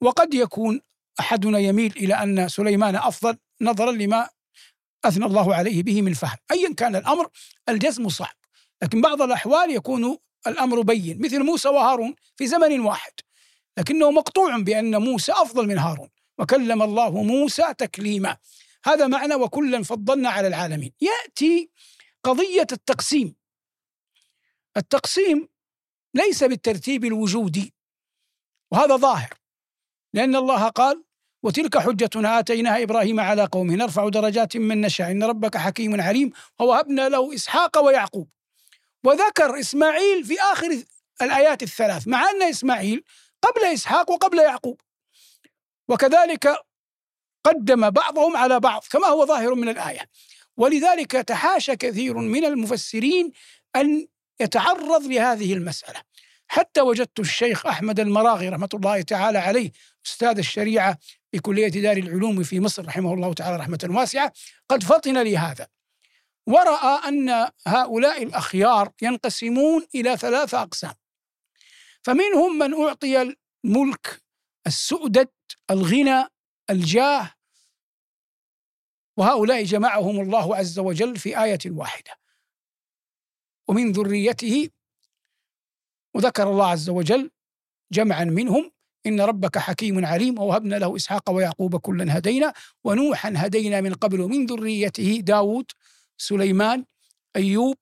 وقد 0.00 0.34
يكون 0.34 0.80
أحدنا 1.20 1.58
يميل 1.58 1.92
إلى 1.96 2.14
أن 2.14 2.48
سليمان 2.48 2.96
أفضل 2.96 3.38
نظرا 3.60 3.92
لما 3.92 4.28
أثنى 5.04 5.26
الله 5.26 5.54
عليه 5.54 5.82
به 5.82 6.02
من 6.02 6.14
فهم. 6.14 6.36
أيا 6.50 6.74
كان 6.74 6.96
الأمر 6.96 7.28
الجزم 7.68 8.08
صعب. 8.08 8.34
لكن 8.82 9.00
بعض 9.00 9.22
الأحوال 9.22 9.70
يكون 9.70 10.18
الأمر 10.46 10.80
بين 10.80 11.22
مثل 11.22 11.42
موسى 11.42 11.68
وهارون 11.68 12.14
في 12.36 12.46
زمن 12.46 12.80
واحد. 12.80 13.12
لكنه 13.78 14.10
مقطوع 14.10 14.58
بأن 14.58 14.96
موسى 14.96 15.32
أفضل 15.32 15.66
من 15.66 15.78
هارون 15.78 16.08
وكلم 16.38 16.82
الله 16.82 17.22
موسى 17.22 17.74
تكليما. 17.78 18.36
هذا 18.84 19.06
معنى 19.06 19.34
وكلا 19.34 19.82
فضلنا 19.82 20.28
على 20.28 20.48
العالمين. 20.48 20.92
يأتي 21.00 21.70
قضية 22.24 22.66
التقسيم. 22.72 23.34
التقسيم 24.76 25.48
ليس 26.14 26.44
بالترتيب 26.44 27.04
الوجودي 27.04 27.74
وهذا 28.70 28.96
ظاهر 28.96 29.34
لأن 30.14 30.36
الله 30.36 30.68
قال 30.68 31.04
وتلك 31.42 31.78
حجتنا 31.78 32.38
آتيناها 32.38 32.82
إبراهيم 32.82 33.20
على 33.20 33.44
قومه. 33.44 33.74
نرفع 33.74 34.08
درجات 34.08 34.56
من 34.56 34.80
نشاء. 34.80 35.10
إن 35.10 35.22
ربك 35.22 35.56
حكيم 35.56 36.00
عليم. 36.00 36.30
ووهبنا 36.60 37.08
له 37.08 37.34
إسحاق 37.34 37.78
ويعقوب. 37.78 38.28
وذكر 39.04 39.60
إسماعيل 39.60 40.24
في 40.24 40.40
آخر 40.40 40.82
الآيات 41.22 41.62
الثلاث. 41.62 42.08
مع 42.08 42.30
أن 42.30 42.42
إسماعيل 42.42 43.04
قبل 43.42 43.64
إسحاق 43.64 44.10
وقبل 44.10 44.38
يعقوب. 44.38 44.80
وكذلك 45.88 46.58
قدم 47.44 47.90
بعضهم 47.90 48.36
على 48.36 48.60
بعض. 48.60 48.84
كما 48.90 49.06
هو 49.06 49.26
ظاهر 49.26 49.54
من 49.54 49.68
الآية. 49.68 50.08
ولذلك 50.56 51.10
تحاشى 51.10 51.76
كثير 51.76 52.18
من 52.18 52.44
المفسرين 52.44 53.32
أن 53.76 54.06
يتعرض 54.40 55.06
لهذه 55.06 55.52
المسألة. 55.52 56.00
حتى 56.48 56.80
وجدت 56.80 57.20
الشيخ 57.20 57.66
أحمد 57.66 58.00
المراغي 58.00 58.48
رحمة 58.48 58.68
الله 58.74 59.02
تعالى 59.02 59.38
عليه 59.38 59.72
أستاذ 60.06 60.38
الشريعة 60.38 60.98
بكلية 61.32 61.68
دار 61.68 61.96
العلوم 61.96 62.42
في 62.42 62.60
مصر 62.60 62.86
رحمه 62.86 63.14
الله 63.14 63.34
تعالى 63.34 63.56
رحمة 63.56 63.88
واسعة 63.90 64.32
قد 64.68 64.82
فطن 64.82 65.22
لهذا 65.22 65.68
ورأى 66.46 67.08
أن 67.08 67.48
هؤلاء 67.66 68.22
الأخيار 68.22 68.92
ينقسمون 69.02 69.86
إلى 69.94 70.16
ثلاثة 70.16 70.62
أقسام. 70.62 70.94
فمنهم 72.02 72.58
من 72.58 72.74
أعطي 72.74 73.34
الملك 73.64 74.22
السؤدد 74.66 75.28
الغنى 75.70 76.26
الجاه 76.70 77.34
وهؤلاء 79.16 79.64
جمعهم 79.64 80.20
الله 80.20 80.56
عز 80.56 80.78
وجل 80.78 81.16
في 81.16 81.42
آية 81.42 81.58
واحدة. 81.66 82.18
ومن 83.68 83.92
ذريته 83.92 84.70
وذكر 86.14 86.50
الله 86.50 86.70
عز 86.70 86.88
وجل 86.88 87.30
جمعا 87.92 88.24
منهم 88.24 88.72
إن 89.06 89.20
ربك 89.20 89.58
حكيم 89.58 90.06
عليم 90.06 90.38
ووهبنا 90.38 90.76
له 90.76 90.96
إسحاق 90.96 91.30
ويعقوب 91.30 91.76
كلا 91.76 92.18
هدينا 92.18 92.52
ونوحا 92.84 93.32
هدينا 93.36 93.80
من 93.80 93.94
قبل 93.94 94.18
من 94.18 94.46
ذريته 94.46 95.20
داود 95.22 95.66
سليمان 96.18 96.84
أيوب 97.36 97.76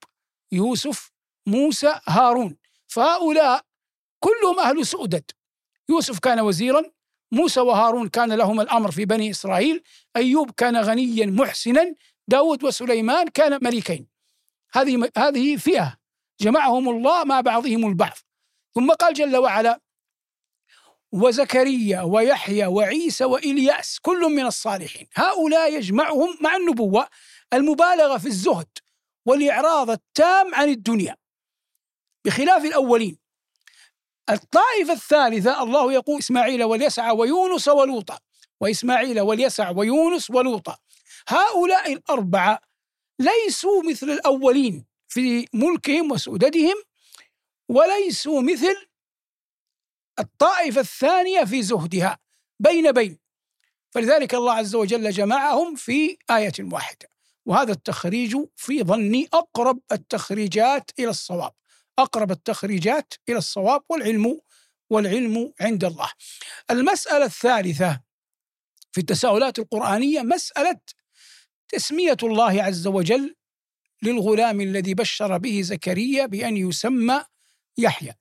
يوسف 0.52 1.10
موسى 1.46 2.00
هارون. 2.08 2.56
فهؤلاء 2.86 3.62
كلهم 4.20 4.60
أهل 4.60 4.86
سؤدد. 4.86 5.30
يوسف 5.88 6.18
كان 6.18 6.40
وزيرا 6.40 6.82
موسى 7.32 7.60
وهارون 7.60 8.08
كان 8.08 8.32
لهم 8.32 8.60
الأمر 8.60 8.90
في 8.90 9.04
بني 9.04 9.30
إسرائيل 9.30 9.82
أيوب 10.16 10.50
كان 10.50 10.76
غنيا 10.76 11.26
محسنا 11.26 11.94
داود 12.28 12.64
وسليمان 12.64 13.28
كان 13.28 13.58
ملكين 13.62 14.06
هذه 14.72 15.10
هذه 15.18 15.56
فئة 15.56 15.96
جمعهم 16.40 16.88
الله 16.88 17.24
مع 17.24 17.40
بعضهم 17.40 17.86
البعض. 17.88 18.16
ثم 18.74 18.90
قال 18.92 19.14
جل 19.14 19.36
وعلا 19.36 19.80
وزكريا 21.12 22.00
ويحيى 22.02 22.66
وعيسى 22.66 23.24
وإلياس 23.24 23.98
كل 24.02 24.20
من 24.20 24.46
الصالحين. 24.46 25.06
هؤلاء 25.14 25.74
يجمعهم 25.74 26.36
مع 26.40 26.56
النبوة 26.56 27.08
المبالغة 27.52 28.18
في 28.18 28.26
الزهد 28.26 28.68
والإعراض 29.26 29.90
التام 29.90 30.54
عن 30.54 30.68
الدنيا. 30.68 31.16
بخلاف 32.24 32.64
الأولين 32.64 33.18
الطائفة 34.30 34.92
الثالثة 34.92 35.62
الله 35.62 35.92
يقول 35.92 36.18
إسماعيل 36.18 36.64
واليسع 36.64 37.12
ويونس 37.12 37.68
ولوطا 37.68 38.18
وإسماعيل 38.60 39.20
واليسع 39.20 39.70
ويونس 39.70 40.30
ولوطا. 40.30 40.76
هؤلاء 41.28 41.92
الأربعة 41.92 42.60
ليسوا 43.18 43.82
مثل 43.82 44.10
الأولين 44.10 44.86
في 45.08 45.46
ملكهم 45.52 46.12
وسؤددهم 46.12 46.74
وليسوا 47.68 48.40
مثل 48.42 48.89
الطائفة 50.20 50.80
الثانية 50.80 51.44
في 51.44 51.62
زهدها 51.62 52.18
بين 52.60 52.92
بين. 52.92 53.18
فلذلك 53.90 54.34
الله 54.34 54.52
عز 54.52 54.74
وجل 54.74 55.10
جمعهم 55.10 55.74
في 55.74 56.18
آية 56.30 56.52
واحدة. 56.60 57.10
وهذا 57.46 57.72
التخريج 57.72 58.36
في 58.56 58.82
ظني 58.82 59.28
أقرب 59.32 59.80
التخريجات 59.92 60.90
إلى 60.98 61.10
الصواب. 61.10 61.52
أقرب 61.98 62.30
التخريجات 62.30 63.14
إلى 63.28 63.38
الصواب 63.38 63.82
والعلم 63.88 64.40
والعلم 64.90 65.52
عند 65.60 65.84
الله. 65.84 66.10
المسألة 66.70 67.24
الثالثة 67.24 68.00
في 68.92 69.00
التساؤلات 69.00 69.58
القرآنية 69.58 70.22
مسألة 70.22 70.80
تسمية 71.68 72.16
الله 72.22 72.62
عز 72.62 72.86
وجل 72.86 73.34
للغلام 74.02 74.60
الذي 74.60 74.94
بشر 74.94 75.38
به 75.38 75.62
زكريا 75.62 76.26
بأن 76.26 76.56
يسمى 76.56 77.24
يحيى. 77.78 78.19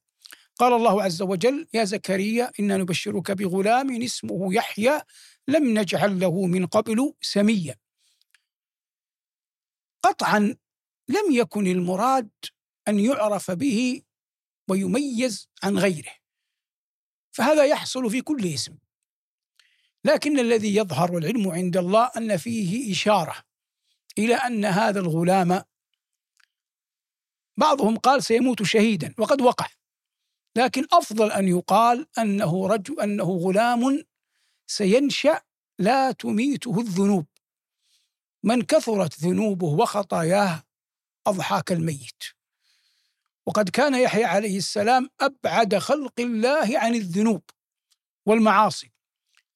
قال 0.60 0.74
الله 0.74 1.04
عز 1.04 1.22
وجل 1.22 1.68
يا 1.74 1.84
زكريا 1.84 2.52
إنا 2.60 2.78
نبشرك 2.78 3.32
بغلام 3.32 4.02
اسمه 4.02 4.54
يحيى 4.54 5.02
لم 5.48 5.80
نجعل 5.80 6.20
له 6.20 6.46
من 6.46 6.66
قبل 6.66 7.14
سميا. 7.22 7.76
قطعا 10.04 10.40
لم 11.08 11.32
يكن 11.32 11.68
المراد 11.68 12.30
أن 12.88 13.00
يعرف 13.00 13.52
به 13.52 14.02
ويميز 14.70 15.50
عن 15.64 15.78
غيره. 15.78 16.14
فهذا 17.32 17.66
يحصل 17.66 18.10
في 18.10 18.22
كل 18.22 18.54
اسم. 18.54 18.78
لكن 20.06 20.40
الذي 20.40 20.76
يظهر 20.76 21.12
والعلم 21.12 21.52
عند 21.52 21.78
الله 21.78 22.12
أن 22.18 22.38
فيه 22.38 22.92
إشارة 22.92 23.36
إلى 24.18 24.36
أن 24.36 24.66
هذا 24.66 25.00
الغلام 25.00 25.64
بعضهم 27.58 27.98
قال 27.98 28.24
سيموت 28.24 28.64
شهيدا 28.64 29.14
وقد 29.18 29.42
وقع. 29.42 29.79
لكن 30.56 30.88
أفضل 30.94 31.32
أن 31.32 31.48
يقال 31.48 32.08
أنه 32.18 32.68
رجل 32.68 33.00
أنه 33.00 33.24
غلام 33.24 34.04
سينشأ 34.68 35.42
لا 35.80 36.12
تميته 36.12 36.80
الذنوب. 36.80 37.26
من 38.44 38.62
كثرت 38.62 39.20
ذنوبه 39.20 39.68
وخطاياه 39.68 40.64
أضحى 41.28 41.62
كالميت 41.66 42.24
وقد 43.46 43.70
كان 43.70 43.96
يحيى 43.96 44.26
عليه 44.26 44.58
السلام 44.58 45.10
أبعد 45.20 45.78
خلق 45.78 46.14
الله 46.20 46.80
عن 46.80 46.96
الذنوب 46.96 47.44
والمعاصي 48.26 48.92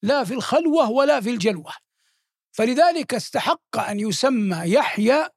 لا 0.01 0.23
في 0.23 0.33
الخلوة 0.33 0.89
ولا 0.89 1.21
في 1.21 1.29
الجلوة. 1.29 1.73
فلذلك 2.51 3.13
استحق 3.13 3.77
أن 3.77 3.99
يسمى 3.99 4.61
يحيى 4.65 5.27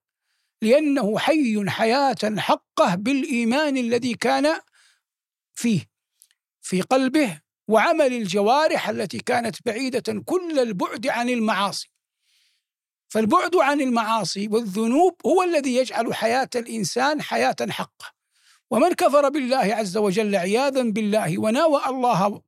لأنه 0.62 1.18
حي 1.18 1.70
حياة 1.70 2.36
حقه 2.38 2.94
بالإيمان 2.94 3.76
الذي 3.76 4.14
كان 4.14 4.60
فيه 5.56 5.90
في 6.62 6.80
قلبه 6.82 7.40
وعمل 7.68 8.12
الجوارح 8.12 8.88
التي 8.88 9.18
كانت 9.18 9.56
بعيدة 9.66 10.22
كل 10.24 10.58
البعد 10.58 11.06
عن 11.06 11.28
المعاصي. 11.28 11.90
فالبعد 13.08 13.56
عن 13.56 13.80
المعاصي 13.80 14.48
والذنوب 14.48 15.20
هو 15.26 15.42
الذي 15.42 15.76
يجعل 15.76 16.14
حياة 16.14 16.48
الإنسان 16.54 17.22
حياة 17.22 17.56
حقة. 17.70 18.16
ومن 18.70 18.92
كفر 18.92 19.28
بالله 19.28 19.74
عز 19.74 19.96
وجل 19.96 20.36
عياذا 20.36 20.82
بالله 20.82 21.38
وناوى 21.38 21.86
الله 21.86 22.42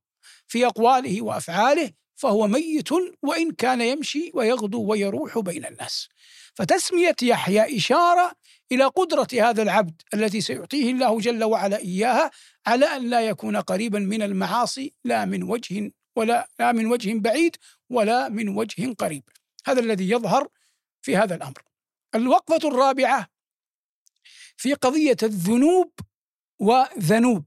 في 0.47 0.65
أقواله 0.65 1.21
وأفعاله 1.21 1.91
فهو 2.15 2.47
ميت 2.47 2.91
وإن 3.23 3.51
كان 3.51 3.81
يمشي 3.81 4.31
ويغدو 4.33 4.83
ويروح 4.83 5.39
بين 5.39 5.65
الناس. 5.65 6.09
فتسمية 6.53 7.15
يحيى 7.21 7.77
إشارة 7.77 8.31
إلى 8.71 8.85
قدرة 8.85 9.27
هذا 9.33 9.61
العبد 9.61 10.01
التي 10.13 10.41
سيعطيه 10.41 10.91
الله 10.91 11.19
جل 11.19 11.43
وعلا 11.43 11.77
إياها 11.77 12.31
على 12.65 12.85
أن 12.85 13.09
لا 13.09 13.21
يكون 13.21 13.57
قريبا 13.57 13.99
من 13.99 14.21
المعاصي 14.21 14.93
لا 15.03 15.25
من 15.25 15.43
وجه 15.43 15.91
ولا 16.15 16.49
لا 16.59 16.71
من 16.71 16.85
وجه 16.85 17.19
بعيد 17.19 17.55
ولا 17.89 18.29
من 18.29 18.49
وجه 18.49 18.93
قريب. 18.93 19.23
هذا 19.65 19.79
الذي 19.79 20.09
يظهر 20.09 20.47
في 21.01 21.17
هذا 21.17 21.35
الأمر. 21.35 21.61
الوقفة 22.15 22.67
الرابعة 22.67 23.27
في 24.57 24.73
قضية 24.73 25.17
الذنوب 25.23 25.91
وذنوب. 26.59 27.45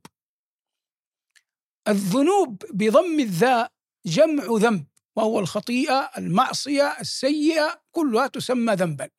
الذنوب 1.89 2.63
بضم 2.71 3.21
الذاء 3.21 3.73
جمع 4.07 4.45
ذنب 4.51 4.87
وهو 5.17 5.41
الخطيئة 5.41 6.11
المعصية 6.19 7.01
السيئة 7.01 7.83
كلها 7.91 8.27
تسمى 8.27 8.75
ذنبا. 8.75 9.11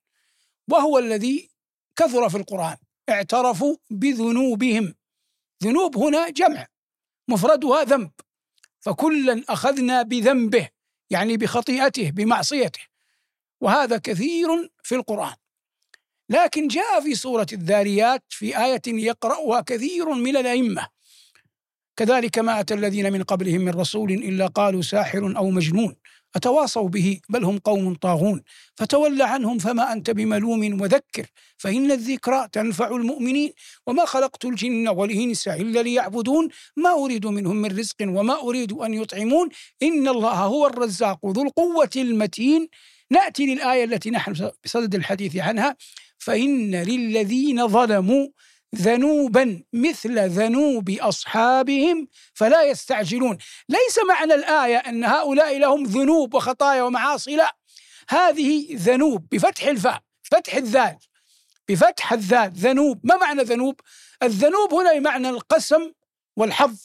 وهو 0.68 1.00
الذي 1.00 1.53
كثر 1.96 2.30
في 2.30 2.38
القرآن 2.38 2.78
اعترفوا 3.10 3.76
بذنوبهم. 3.90 4.96
ذنوب 5.64 5.98
هنا 5.98 6.30
جمع 6.30 6.68
مفردها 7.28 7.84
ذنب. 7.84 8.12
فكلا 8.80 9.44
أخذنا 9.50 10.02
بذنبه 10.02 10.70
يعني 11.10 11.38
بخطيئته 11.38 12.12
بمعصيته. 12.12 12.82
وهذا 13.62 13.98
كثير 13.98 14.48
في 14.84 14.96
القرآن. 14.96 15.36
لكن 16.30 16.68
جاء 16.68 17.02
في 17.02 17.16
سورة 17.16 17.48
الذاريات 17.54 18.24
في 18.30 18.58
آية 18.58 18.82
يقرأها 18.88 19.62
كثير 19.62 20.14
من 20.14 20.38
الأئمة. 20.38 20.88
كذلك 21.96 22.40
ما 22.40 22.60
أتى 22.60 22.74
الذين 22.74 23.14
من 23.14 23.24
قبلهم 23.24 23.62
من 23.62 23.74
رسول 23.74 24.12
إلا 24.12 24.48
قالوا 24.48 24.82
ساحر 24.82 25.38
أو 25.38 25.50
مجنون. 25.50 25.96
أتواصوا 26.36 26.90
به 26.90 27.20
بل 27.30 27.44
هم 27.44 27.58
قوم 27.58 27.96
طاغون. 27.96 28.44
فتول 28.76 29.22
عنهم 29.22 29.58
فما 29.58 29.94
أنت 29.94 30.10
بملوم 30.12 30.82
وذكر 30.82 31.26
فإن 31.58 31.92
الذكرى 31.92 32.48
تنفع 32.52 32.88
المؤمنين. 32.88 33.52
وما 33.88 34.06
خلقت 34.06 34.46
الجن 34.46 34.88
والإنس 34.88 35.48
إلا 35.48 35.80
ليعبدون. 35.80 36.48
ما 36.78 36.90
أريد 36.90 37.26
منهم 37.26 37.56
من 37.56 37.80
رزق 37.80 37.96
وما 38.02 38.42
أريد 38.42 38.72
أن 38.72 38.94
يطعمون. 38.94 39.50
إن 39.84 40.08
الله 40.08 40.34
هو 40.34 40.68
الرزاق 40.68 41.20
ذو 41.26 41.44
القوة 41.44 41.90
المتين. 41.96 42.68
نأتي 43.12 43.46
للآية 43.46 43.84
التي 43.84 44.10
نحن 44.10 44.52
بصدد 44.64 44.96
الحديث 44.96 45.38
عنها. 45.38 45.76
فإن 46.18 46.76
للذين 46.76 47.68
ظلموا 47.68 48.28
ذنوبا 48.76 49.64
مثل 49.74 50.30
ذنوب 50.30 50.90
أصحابهم 50.90 52.08
فلا 52.34 52.64
يستعجلون. 52.64 53.38
ليس 53.70 54.00
معنى 54.08 54.34
الآية 54.34 54.78
أن 54.78 55.04
هؤلاء 55.04 55.58
لهم 55.58 55.84
ذنوب 55.84 56.34
وخطايا 56.34 56.84
ومعاصي 56.84 57.36
لا. 57.36 57.56
هذه 58.10 58.68
ذنوب 58.72 59.28
بفتح 59.32 59.64
الفاء 59.64 60.02
فتح 60.24 60.56
الذال 60.56 60.98
بفتح 61.70 62.14
الذال 62.14 62.52
ذنوب. 62.52 63.00
ما 63.04 63.18
معنى 63.18 63.44
ذنوب؟ 63.44 63.80
الذنوب 64.24 64.74
هنا 64.74 64.94
بمعنى 64.94 65.30
القسم 65.30 65.92
والحظ 66.36 66.80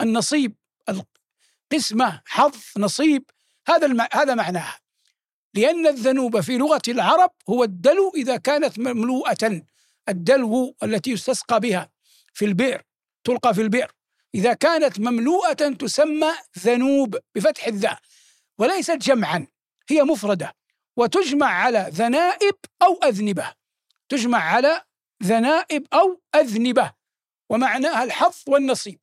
النصيب 0.00 0.54
القسمة 0.88 2.22
حظ 2.26 2.56
نصيب. 2.78 3.30
هذا 3.68 4.08
هذا 4.12 4.34
معناها. 4.34 4.78
لأن 5.54 5.86
الذنوب 5.86 6.40
في 6.40 6.58
لغة 6.58 6.82
العرب 6.88 7.30
هو 7.50 7.64
الدلو 7.64 8.12
إذا 8.16 8.36
كانت 8.36 8.78
مملوءة. 8.78 9.62
الدلو 10.08 10.76
التي 10.82 11.10
يستسقى 11.10 11.60
بها 11.60 11.90
في 12.32 12.44
البئر 12.44 12.82
تلقى 13.24 13.54
في 13.54 13.60
البئر. 13.60 13.92
إذا 14.34 14.52
كانت 14.54 15.00
مملوءة 15.00 15.52
تسمى 15.52 16.32
ذنوب 16.58 17.16
بفتح 17.34 17.66
الذاء 17.66 17.98
وليست 18.58 18.96
جمعا 18.96 19.46
هي 19.90 20.02
مفردة 20.02 20.54
وتجمع 20.96 21.46
على 21.46 21.90
ذنائب 21.92 22.54
أو 22.82 22.94
أذنبة. 22.94 23.54
تجمع 24.08 24.38
على 24.38 24.82
ذنائب 25.22 25.86
أو 25.92 26.20
أذنبة 26.34 26.92
ومعناها 27.50 28.04
الحظ 28.04 28.34
والنصيب. 28.48 28.98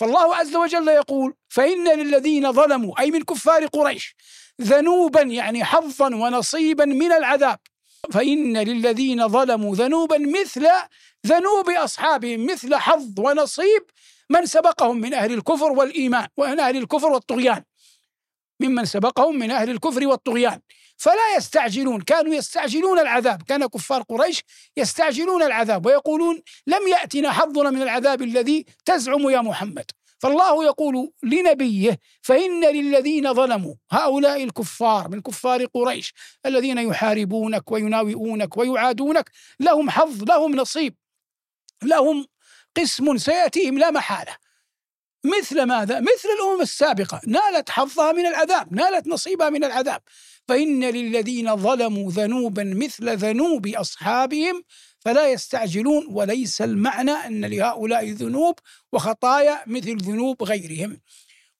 فالله 0.00 0.36
عز 0.36 0.56
وجل 0.56 0.88
يقول 0.88 1.34
فإن 1.48 1.98
للذين 1.98 2.52
ظلموا 2.52 3.00
أي 3.00 3.10
من 3.10 3.22
كفار 3.22 3.66
قريش 3.66 4.16
ذنوبا 4.60 5.20
يعني 5.22 5.64
حظا 5.64 6.06
ونصيبا 6.06 6.84
من 6.84 7.12
العذاب 7.12 7.58
فإن 8.12 8.58
للذين 8.58 9.28
ظلموا 9.28 9.76
ذنوبا 9.76 10.18
مثل 10.18 10.66
ذنوب 11.26 11.70
أصحابهم 11.70 12.46
مثل 12.46 12.74
حظ 12.74 13.20
ونصيب 13.20 13.82
من 14.30 14.46
سبقهم 14.46 15.00
من 15.00 15.14
أهل 15.14 15.32
الكفر 15.32 15.72
والإيمان 15.72 16.28
ومن 16.36 16.60
أهل 16.60 16.76
الكفر 16.76 17.08
والطغيان. 17.08 17.62
ممن 18.60 18.84
سبقهم 18.84 19.38
من 19.38 19.50
أهل 19.50 19.70
الكفر 19.70 20.06
والطغيان. 20.06 20.60
فلا 20.96 21.36
يستعجلون 21.36 22.00
كانوا 22.00 22.34
يستعجلون 22.34 22.98
العذاب. 22.98 23.42
كان 23.42 23.66
كفار 23.66 24.02
قريش 24.02 24.42
يستعجلون 24.76 25.42
العذاب 25.42 25.86
ويقولون 25.86 26.42
لم 26.66 26.88
يأتنا 26.88 27.32
حظنا 27.32 27.70
من 27.70 27.82
العذاب 27.82 28.22
الذي 28.22 28.66
تزعم 28.84 29.30
يا 29.30 29.40
محمد. 29.40 29.90
فالله 30.20 30.64
يقول 30.64 31.12
لنبيه 31.22 31.98
فإن 32.22 32.64
للذين 32.64 33.34
ظلموا 33.34 33.74
هؤلاء 33.90 34.44
الكفار 34.44 35.08
من 35.08 35.20
كفار 35.20 35.64
قريش 35.64 36.14
الذين 36.46 36.78
يحاربونك 36.78 37.72
ويناوئونك 37.72 38.56
ويعادونك 38.56 39.30
لهم 39.60 39.90
حظ 39.90 40.22
لهم 40.22 40.56
نصيب 40.56 40.94
لهم 41.82 42.26
قسم 42.76 43.16
سيأتيهم 43.16 43.78
لا 43.78 43.90
محالة 43.90 44.36
مثل 45.24 45.62
ماذا؟ 45.62 46.00
مثل 46.00 46.28
الأمم 46.38 46.60
السابقة 46.60 47.20
نالت 47.26 47.70
حظها 47.70 48.12
من 48.12 48.26
العذاب 48.26 48.72
نالت 48.74 49.06
نصيبها 49.06 49.50
من 49.50 49.64
العذاب 49.64 50.02
فإن 50.48 50.84
للذين 50.84 51.56
ظلموا 51.56 52.10
ذنوبا 52.12 52.64
مثل 52.64 53.16
ذنوب 53.16 53.66
أصحابهم 53.66 54.62
فلا 55.00 55.32
يستعجلون 55.32 56.06
وليس 56.10 56.62
المعنى 56.62 57.10
أن 57.10 57.44
لهؤلاء 57.44 58.10
ذنوب 58.10 58.58
وخطايا 58.92 59.62
مثل 59.66 59.96
ذنوب 59.96 60.42
غيرهم. 60.42 61.00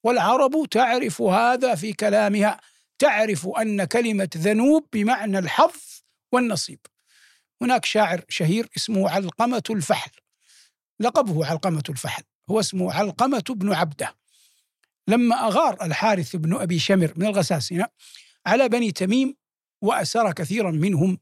والعرب 0.05 0.67
تعرف 0.71 1.23
هذا 1.23 1.75
في 1.75 1.93
كلامها 1.93 2.61
تعرف 2.99 3.49
أن 3.49 3.85
كلمة 3.85 4.29
ذنوب 4.37 4.87
بمعنى 4.93 5.39
الحظ 5.39 5.81
والنصيب. 6.33 6.79
هناك 7.63 7.85
شاعر 7.85 8.25
شهير 8.29 8.69
اسمه 8.77 9.11
علقمة 9.11 9.63
الفحل. 9.71 10.11
لقبه 11.01 11.47
علقمة 11.47 11.83
الفحل. 11.89 12.23
هو 12.51 12.61
اسمه 12.61 12.93
علقمة 12.93 13.45
بن 13.49 13.73
عبدة. 13.73 14.15
لما 15.09 15.47
أغار 15.47 15.83
الحارث 15.83 16.37
بن 16.37 16.57
أبي 16.57 16.79
شمر 16.79 17.13
من 17.17 17.27
الغساسنة 17.27 17.87
على 18.47 18.69
بني 18.69 18.93
تميم 18.93 19.37
وأسر 19.83 20.33
كثيرا 20.33 20.71
منهم 20.71 21.19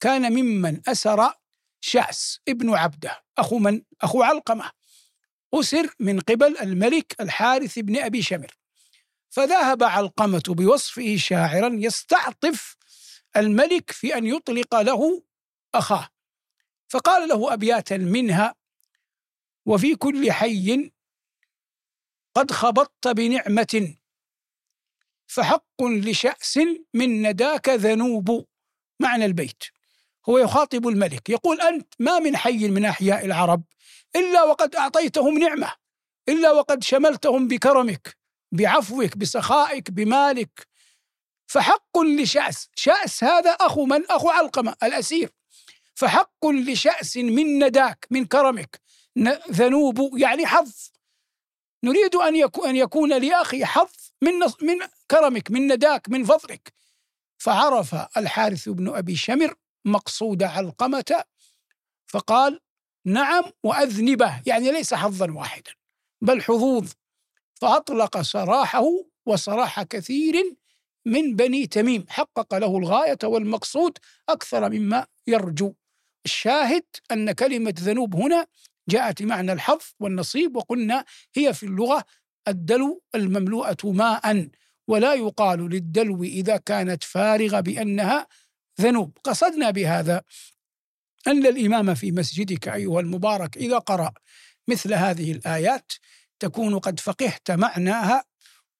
كان 0.00 0.32
ممن 0.32 0.80
أسر 0.88 1.32
شعس 1.84 2.40
ابن 2.48 2.74
عبده 2.74 3.24
أخو 3.38 3.58
من؟ 3.58 3.82
أخو 4.00 4.22
علقمة 4.22 4.70
أسر 5.54 5.94
من 6.00 6.20
قبل 6.20 6.58
الملك 6.58 7.20
الحارث 7.20 7.78
بن 7.78 7.96
أبي 7.96 8.22
شمر. 8.22 8.56
فذهب 9.30 9.82
علقمة 9.82 10.42
بوصفه 10.48 11.16
شاعرا 11.16 11.70
يستعطف 11.72 12.76
الملك 13.36 13.90
في 13.90 14.18
أن 14.18 14.26
يطلق 14.26 14.80
له 14.80 15.22
أخاه. 15.74 16.08
فقال 16.88 17.28
له 17.28 17.52
أبياتا 17.52 17.96
منها 17.96 18.54
وفي 19.66 19.94
كل 19.94 20.32
حي 20.32 20.92
قد 22.34 22.50
خبطت 22.50 23.08
بنعمة 23.08 23.96
فحق 25.26 25.82
لشأس 25.82 26.58
من 26.94 27.28
نداك 27.28 27.68
ذنوب 27.68 28.46
معنى 29.00 29.24
البيت. 29.24 29.64
هو 30.28 30.38
يخاطب 30.38 30.88
الملك. 30.88 31.30
يقول 31.30 31.60
أنت 31.60 31.94
ما 31.98 32.18
من 32.18 32.36
حي 32.36 32.68
من 32.68 32.84
أحياء 32.84 33.24
العرب 33.24 33.62
إلا 34.16 34.42
وقد 34.42 34.76
أعطيتهم 34.76 35.38
نعمة 35.38 35.72
إلا 36.28 36.52
وقد 36.52 36.84
شملتهم 36.84 37.48
بكرمك 37.48 38.16
بعفوك 38.52 39.16
بسخائك 39.16 39.90
بمالك. 39.90 40.68
فحق 41.46 41.98
لشأس 41.98 42.68
شأس 42.74 43.24
هذا 43.24 43.50
أخو 43.50 43.84
من؟ 43.84 44.06
أخو 44.10 44.28
علقمة 44.28 44.76
الأسير. 44.82 45.30
فحق 45.94 46.46
لشأس 46.46 47.16
من 47.16 47.64
نداك 47.64 48.06
من 48.10 48.24
كرمك. 48.24 48.80
ذنوب 49.50 50.18
يعني 50.18 50.46
حظ. 50.46 50.72
نريد 51.84 52.14
أن 52.14 52.36
يكون, 52.36 52.68
أن 52.68 52.76
يكون 52.76 53.12
لأخي 53.12 53.64
حظ 53.64 53.92
من, 54.22 54.32
من 54.62 54.78
كرمك 55.10 55.50
من 55.50 55.72
نداك 55.72 56.08
من 56.08 56.24
فضلك. 56.24 56.72
فعرف 57.38 57.94
الحارث 58.16 58.68
بن 58.68 58.88
أبي 58.88 59.16
شمر 59.16 59.54
مقصود 59.84 60.42
علقمة 60.42 61.24
فقال 62.06 62.60
نعم 63.04 63.44
وأذنبه 63.62 64.42
يعني 64.46 64.70
ليس 64.72 64.94
حظا 64.94 65.30
واحدا 65.30 65.70
بل 66.20 66.42
حظوظ. 66.42 66.92
فأطلق 67.54 68.20
سراحه 68.22 68.84
وسراح 69.26 69.82
كثير 69.82 70.56
من 71.06 71.36
بني 71.36 71.66
تميم. 71.66 72.04
حقق 72.08 72.54
له 72.54 72.78
الغاية 72.78 73.18
والمقصود 73.24 73.98
أكثر 74.28 74.70
مما 74.70 75.06
يرجو. 75.26 75.74
الشاهد 76.24 76.84
أن 77.12 77.32
كلمة 77.32 77.74
ذنوب 77.78 78.16
هنا 78.16 78.46
جاءت 78.88 79.22
بمعنى 79.22 79.52
الحظ 79.52 79.80
والنصيب 80.00 80.56
وقلنا 80.56 81.04
هي 81.34 81.54
في 81.54 81.66
اللغة 81.66 82.04
الدلو 82.48 83.02
المملوءة 83.14 83.76
ماء 83.84 84.48
ولا 84.88 85.14
يقال 85.14 85.58
للدلو 85.70 86.22
إذا 86.22 86.56
كانت 86.56 87.04
فارغة 87.04 87.60
بأنها 87.60 88.26
ذنوب. 88.80 89.18
قصدنا 89.24 89.70
بهذا 89.70 90.22
أن 91.26 91.46
الإمام 91.46 91.94
في 91.94 92.12
مسجدك 92.12 92.68
أيها 92.68 93.00
المبارك 93.00 93.56
إذا 93.56 93.78
قرأ 93.78 94.12
مثل 94.68 94.94
هذه 94.94 95.32
الآيات 95.32 95.92
تكون 96.38 96.78
قد 96.78 97.00
فقهت 97.00 97.50
معناها 97.50 98.24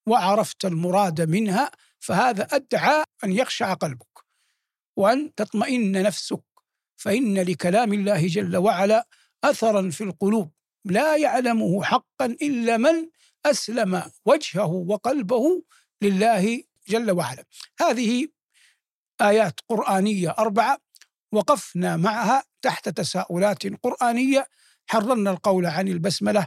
وعرفت 0.07 0.65
المراد 0.65 1.21
منها 1.21 1.71
فهذا 1.99 2.43
أدعى 2.43 3.05
أن 3.25 3.33
يخشع 3.33 3.75
قلبك 3.75 4.19
وأن 4.97 5.35
تطمئن 5.35 6.03
نفسك. 6.03 6.43
فإن 6.97 7.39
لكلام 7.39 7.93
الله 7.93 8.27
جل 8.27 8.57
وعلا 8.57 9.09
أثرا 9.45 9.91
في 9.91 10.05
القلوب. 10.05 10.51
لا 10.85 11.17
يعلمه 11.17 11.83
حقا 11.83 12.27
إلا 12.27 12.77
من 12.77 13.09
أسلم 13.47 14.03
وجهه 14.27 14.73
وقلبه 14.89 15.63
لله 16.03 16.63
جل 16.89 17.11
وعلا. 17.11 17.45
هذه 17.81 18.29
آيات 19.23 19.61
قرآنية 19.69 20.31
أربعة 20.39 20.79
وقفنا 21.33 21.97
معها 21.97 22.45
تحت 22.63 22.89
تساؤلات 22.89 23.67
قرآنية. 23.83 24.47
حررنا 24.87 25.31
القول 25.31 25.67
عن 25.67 25.89
البسملة 25.89 26.47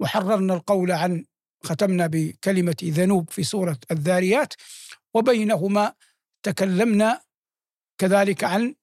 وحررنا 0.00 0.54
القول 0.54 0.92
عن 0.92 1.24
ختمنا 1.64 2.06
بكلمة 2.06 2.76
ذنوب 2.84 3.30
في 3.30 3.42
سورة 3.44 3.78
الذاريات 3.90 4.54
وبينهما 5.14 5.92
تكلمنا 6.42 7.20
كذلك 7.98 8.44
عن 8.44 8.74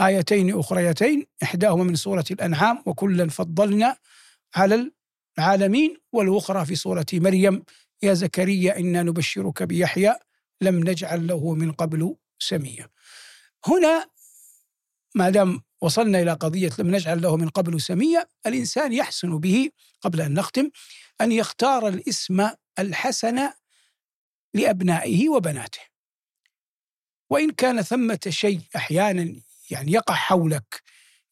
آيتين 0.00 0.58
أخريتين 0.58 1.26
إحداهما 1.42 1.84
من 1.84 1.94
سورة 1.94 2.24
الأنعام 2.30 2.82
وكلا 2.86 3.28
فضلنا 3.28 3.96
على 4.54 4.90
العالمين 5.38 5.96
والأخرى 6.12 6.66
في 6.66 6.74
سورة 6.74 7.06
مريم. 7.12 7.62
يا 8.02 8.14
زكريا 8.14 8.78
إنا 8.78 9.02
نبشرك 9.02 9.62
بيحيى 9.62 10.14
لم 10.60 10.80
نجعل 10.88 11.26
له 11.26 11.54
من 11.54 11.72
قبل 11.72 12.16
سميا 12.40 12.88
هنا 13.66 14.10
ما 15.14 15.30
دام 15.30 15.62
وصلنا 15.80 16.22
إلى 16.22 16.32
قضية 16.32 16.70
لم 16.78 16.94
نجعل 16.94 17.22
له 17.22 17.36
من 17.36 17.48
قبل 17.48 17.80
سميا 17.80 18.26
الإنسان 18.46 18.92
يحسن 18.92 19.38
به 19.38 19.70
قبل 20.00 20.20
أن 20.20 20.34
نختم 20.34 20.70
أن 21.20 21.32
يختار 21.32 21.88
الاسم 21.88 22.50
الحسن 22.78 23.50
لأبنائه 24.54 25.28
وبناته. 25.28 25.80
وإن 27.30 27.50
كان 27.50 27.82
ثمة 27.82 28.20
شيء 28.28 28.60
أحيانا 28.76 29.42
يعني 29.70 29.92
يقع 29.92 30.14
حولك 30.14 30.82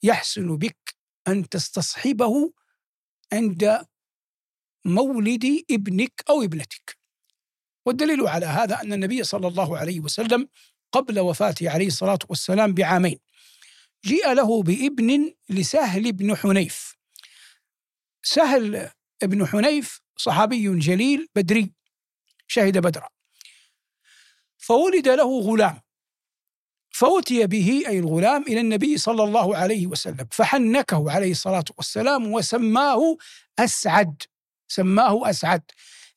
يحسن 0.03 0.57
بك 0.57 0.97
أن 1.29 1.49
تستصحبه 1.49 2.53
عند 3.33 3.87
مولد 4.85 5.65
ابنك 5.71 6.25
أو 6.29 6.43
ابنتك. 6.43 6.99
والدليل 7.87 8.27
على 8.27 8.47
هذا 8.47 8.81
أن 8.83 8.93
النبي 8.93 9.25
صلى 9.25 9.49
الله 9.49 9.79
عليه 9.79 10.01
وسلم 10.01 10.49
قبل 10.93 11.21
وفاته 11.21 11.71
عليه 11.71 11.87
الصلاة 11.87 12.19
والسلام 12.29 12.75
بعامين. 12.75 13.19
جيء 14.05 14.33
له 14.33 14.63
بابن 14.63 15.35
لسهل 15.51 16.13
بن 16.13 16.37
حنيف. 16.37 16.95
سهل 18.23 18.91
بن 19.23 19.47
حنيف 19.47 20.01
صحابي 20.17 20.79
جليل 20.79 21.29
بدري 21.35 21.73
شهد 22.47 22.79
بدرا. 22.79 23.09
فولد 24.59 25.09
له 25.09 25.41
غلام. 25.41 25.81
فأتي 26.91 27.47
به 27.47 27.83
أي 27.87 27.99
الغلام 27.99 28.43
إلى 28.43 28.61
النبي 28.61 28.99
صلى 28.99 29.25
الله 29.25 29.57
عليه 29.57 29.87
وسلم 29.87 30.29
فحنكه 30.31 31.11
عليه 31.11 31.31
الصلاة 31.31 31.65
والسلام 31.77 32.33
وسماه 32.33 33.17
أسعد. 33.59 34.23
سماه 34.69 35.31
أسعد. 35.31 35.63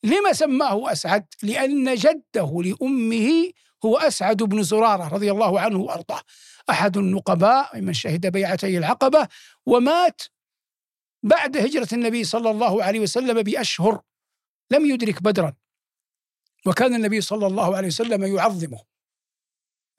لما 0.03 0.33
سماه 0.33 0.91
أسعد؟ 0.91 1.25
لأن 1.43 1.95
جده 1.95 2.61
لأمه 2.63 3.51
هو 3.85 3.97
أسعد 3.97 4.43
بن 4.43 4.63
زرارة 4.63 5.07
رضي 5.07 5.31
الله 5.31 5.59
عنه 5.59 5.79
وأرضاه. 5.79 6.21
أحد 6.69 6.97
النقباء 6.97 7.81
من 7.81 7.93
شهد 7.93 8.27
بيعتي 8.27 8.77
العقبة 8.77 9.27
ومات 9.65 10.21
بعد 11.23 11.57
هجرة 11.57 11.87
النبي 11.93 12.23
صلى 12.23 12.51
الله 12.51 12.83
عليه 12.83 12.99
وسلم 12.99 13.41
بأشهر 13.41 14.01
لم 14.71 14.85
يدرك 14.85 15.23
بدرا. 15.23 15.53
وكان 16.65 16.95
النبي 16.95 17.21
صلى 17.21 17.47
الله 17.47 17.77
عليه 17.77 17.87
وسلم 17.87 18.35
يعظمه. 18.35 18.79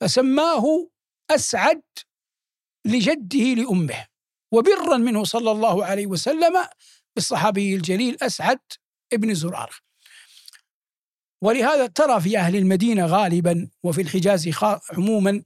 فسماه 0.01 0.89
أسعد 1.31 1.81
لجده 2.85 3.39
لأمه. 3.39 4.07
وبرا 4.51 4.97
منه 4.97 5.23
صلى 5.23 5.51
الله 5.51 5.85
عليه 5.85 6.07
وسلم 6.07 6.67
بالصحابي 7.15 7.75
الجليل 7.75 8.17
أسعد 8.23 8.59
ابن 9.13 9.33
زرارة. 9.33 9.73
ولهذا 11.43 11.87
ترى 11.87 12.21
في 12.21 12.37
أهل 12.37 12.55
المدينة 12.55 13.05
غالبا 13.05 13.69
وفي 13.83 14.01
الحجاز 14.01 14.49
عموما 14.91 15.43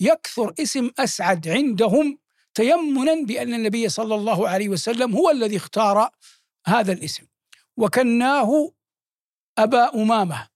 يكثر 0.00 0.54
اسم 0.60 0.90
أسعد 0.98 1.48
عندهم 1.48 2.18
تيمنا 2.54 3.24
بأن 3.24 3.54
النبي 3.54 3.88
صلى 3.88 4.14
الله 4.14 4.48
عليه 4.48 4.68
وسلم 4.68 5.16
هو 5.16 5.30
الذي 5.30 5.56
اختار 5.56 6.10
هذا 6.66 6.92
الاسم 6.92 7.26
وكناه 7.76 8.72
أبا 9.58 9.94
أمامة 9.94 10.48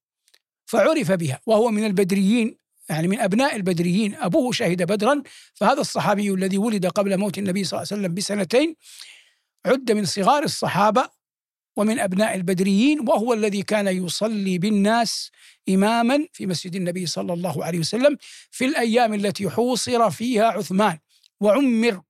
فعرف 0.65 1.11
بها 1.11 1.39
وهو 1.45 1.69
من 1.71 1.85
البدريين 1.85 2.57
يعني 2.89 3.07
من 3.07 3.19
أبناء 3.19 3.55
البدريين 3.55 4.15
أبوه 4.15 4.51
شهد 4.51 4.83
بدرا 4.83 5.23
فهذا 5.53 5.81
الصحابي 5.81 6.31
الذي 6.31 6.57
ولد 6.57 6.85
قبل 6.85 7.17
موت 7.17 7.37
النبي 7.37 7.63
صلى 7.63 7.77
الله 7.77 7.87
عليه 7.91 8.01
وسلم 8.01 8.13
بسنتين 8.15 8.75
عد 9.65 9.91
من 9.91 10.05
صغار 10.05 10.43
الصحابة 10.43 11.20
ومن 11.75 11.99
أبناء 11.99 12.35
البدريين 12.35 12.99
وهو 13.09 13.33
الذي 13.33 13.63
كان 13.63 13.87
يصلي 13.87 14.57
بالناس 14.57 15.31
إماما 15.69 16.27
في 16.33 16.45
مسجد 16.47 16.75
النبي 16.75 17.05
صلى 17.05 17.33
الله 17.33 17.65
عليه 17.65 17.79
وسلم 17.79 18.17
في 18.51 18.65
الأيام 18.65 19.13
التي 19.13 19.49
حوصر 19.49 20.09
فيها 20.11 20.45
عثمان 20.45 20.97
وعمر 21.39 22.01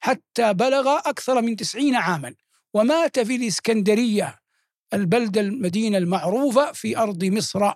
حتى 0.00 0.54
بلغ 0.54 0.98
أكثر 0.98 1.42
من 1.42 1.56
تسعين 1.56 1.94
عاما 1.94 2.34
ومات 2.74 3.18
في 3.20 3.36
الإسكندرية 3.36 4.38
البلدة 4.94 5.40
المدينة 5.40 5.98
المعروفة 5.98 6.72
في 6.72 6.98
أرض 6.98 7.24
مصر. 7.24 7.72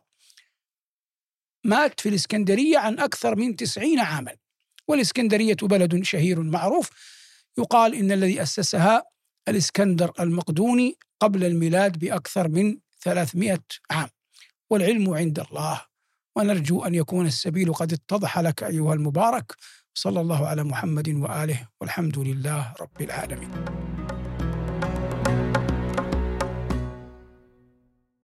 مات 1.65 2.01
في 2.01 2.09
الإسكندرية 2.09 2.79
عن 2.79 2.99
أكثر 2.99 3.37
من 3.37 3.57
تسعين 3.57 3.99
عاما 3.99 4.37
والإسكندرية 4.89 5.57
بلد 5.63 6.05
شهير 6.05 6.43
معروف. 6.43 6.91
يقال 7.59 7.95
إن 7.95 8.13
الذي 8.13 8.43
أسسها 8.43 9.05
الإسكندر 9.49 10.13
المقدوني 10.21 10.99
قبل 11.21 11.45
الميلاد 11.45 11.99
بأكثر 11.99 12.49
من 12.49 12.79
300 13.01 13.59
عام 13.91 14.09
والعلم 14.71 15.15
عند 15.15 15.41
الله. 15.41 15.81
ونرجو 16.37 16.85
أن 16.85 16.95
يكون 16.95 17.27
السبيل 17.27 17.73
قد 17.73 17.93
اتضح 17.93 18.39
لك 18.39 18.63
أيها 18.63 18.95
المبارك. 18.95 19.55
صلى 19.95 20.21
الله 20.21 20.47
على 20.47 20.65
محمد 20.65 21.09
وآله 21.09 21.69
والحمد 21.81 22.19
لله 22.19 22.75
رب 22.81 23.01
العالمين. 23.01 23.51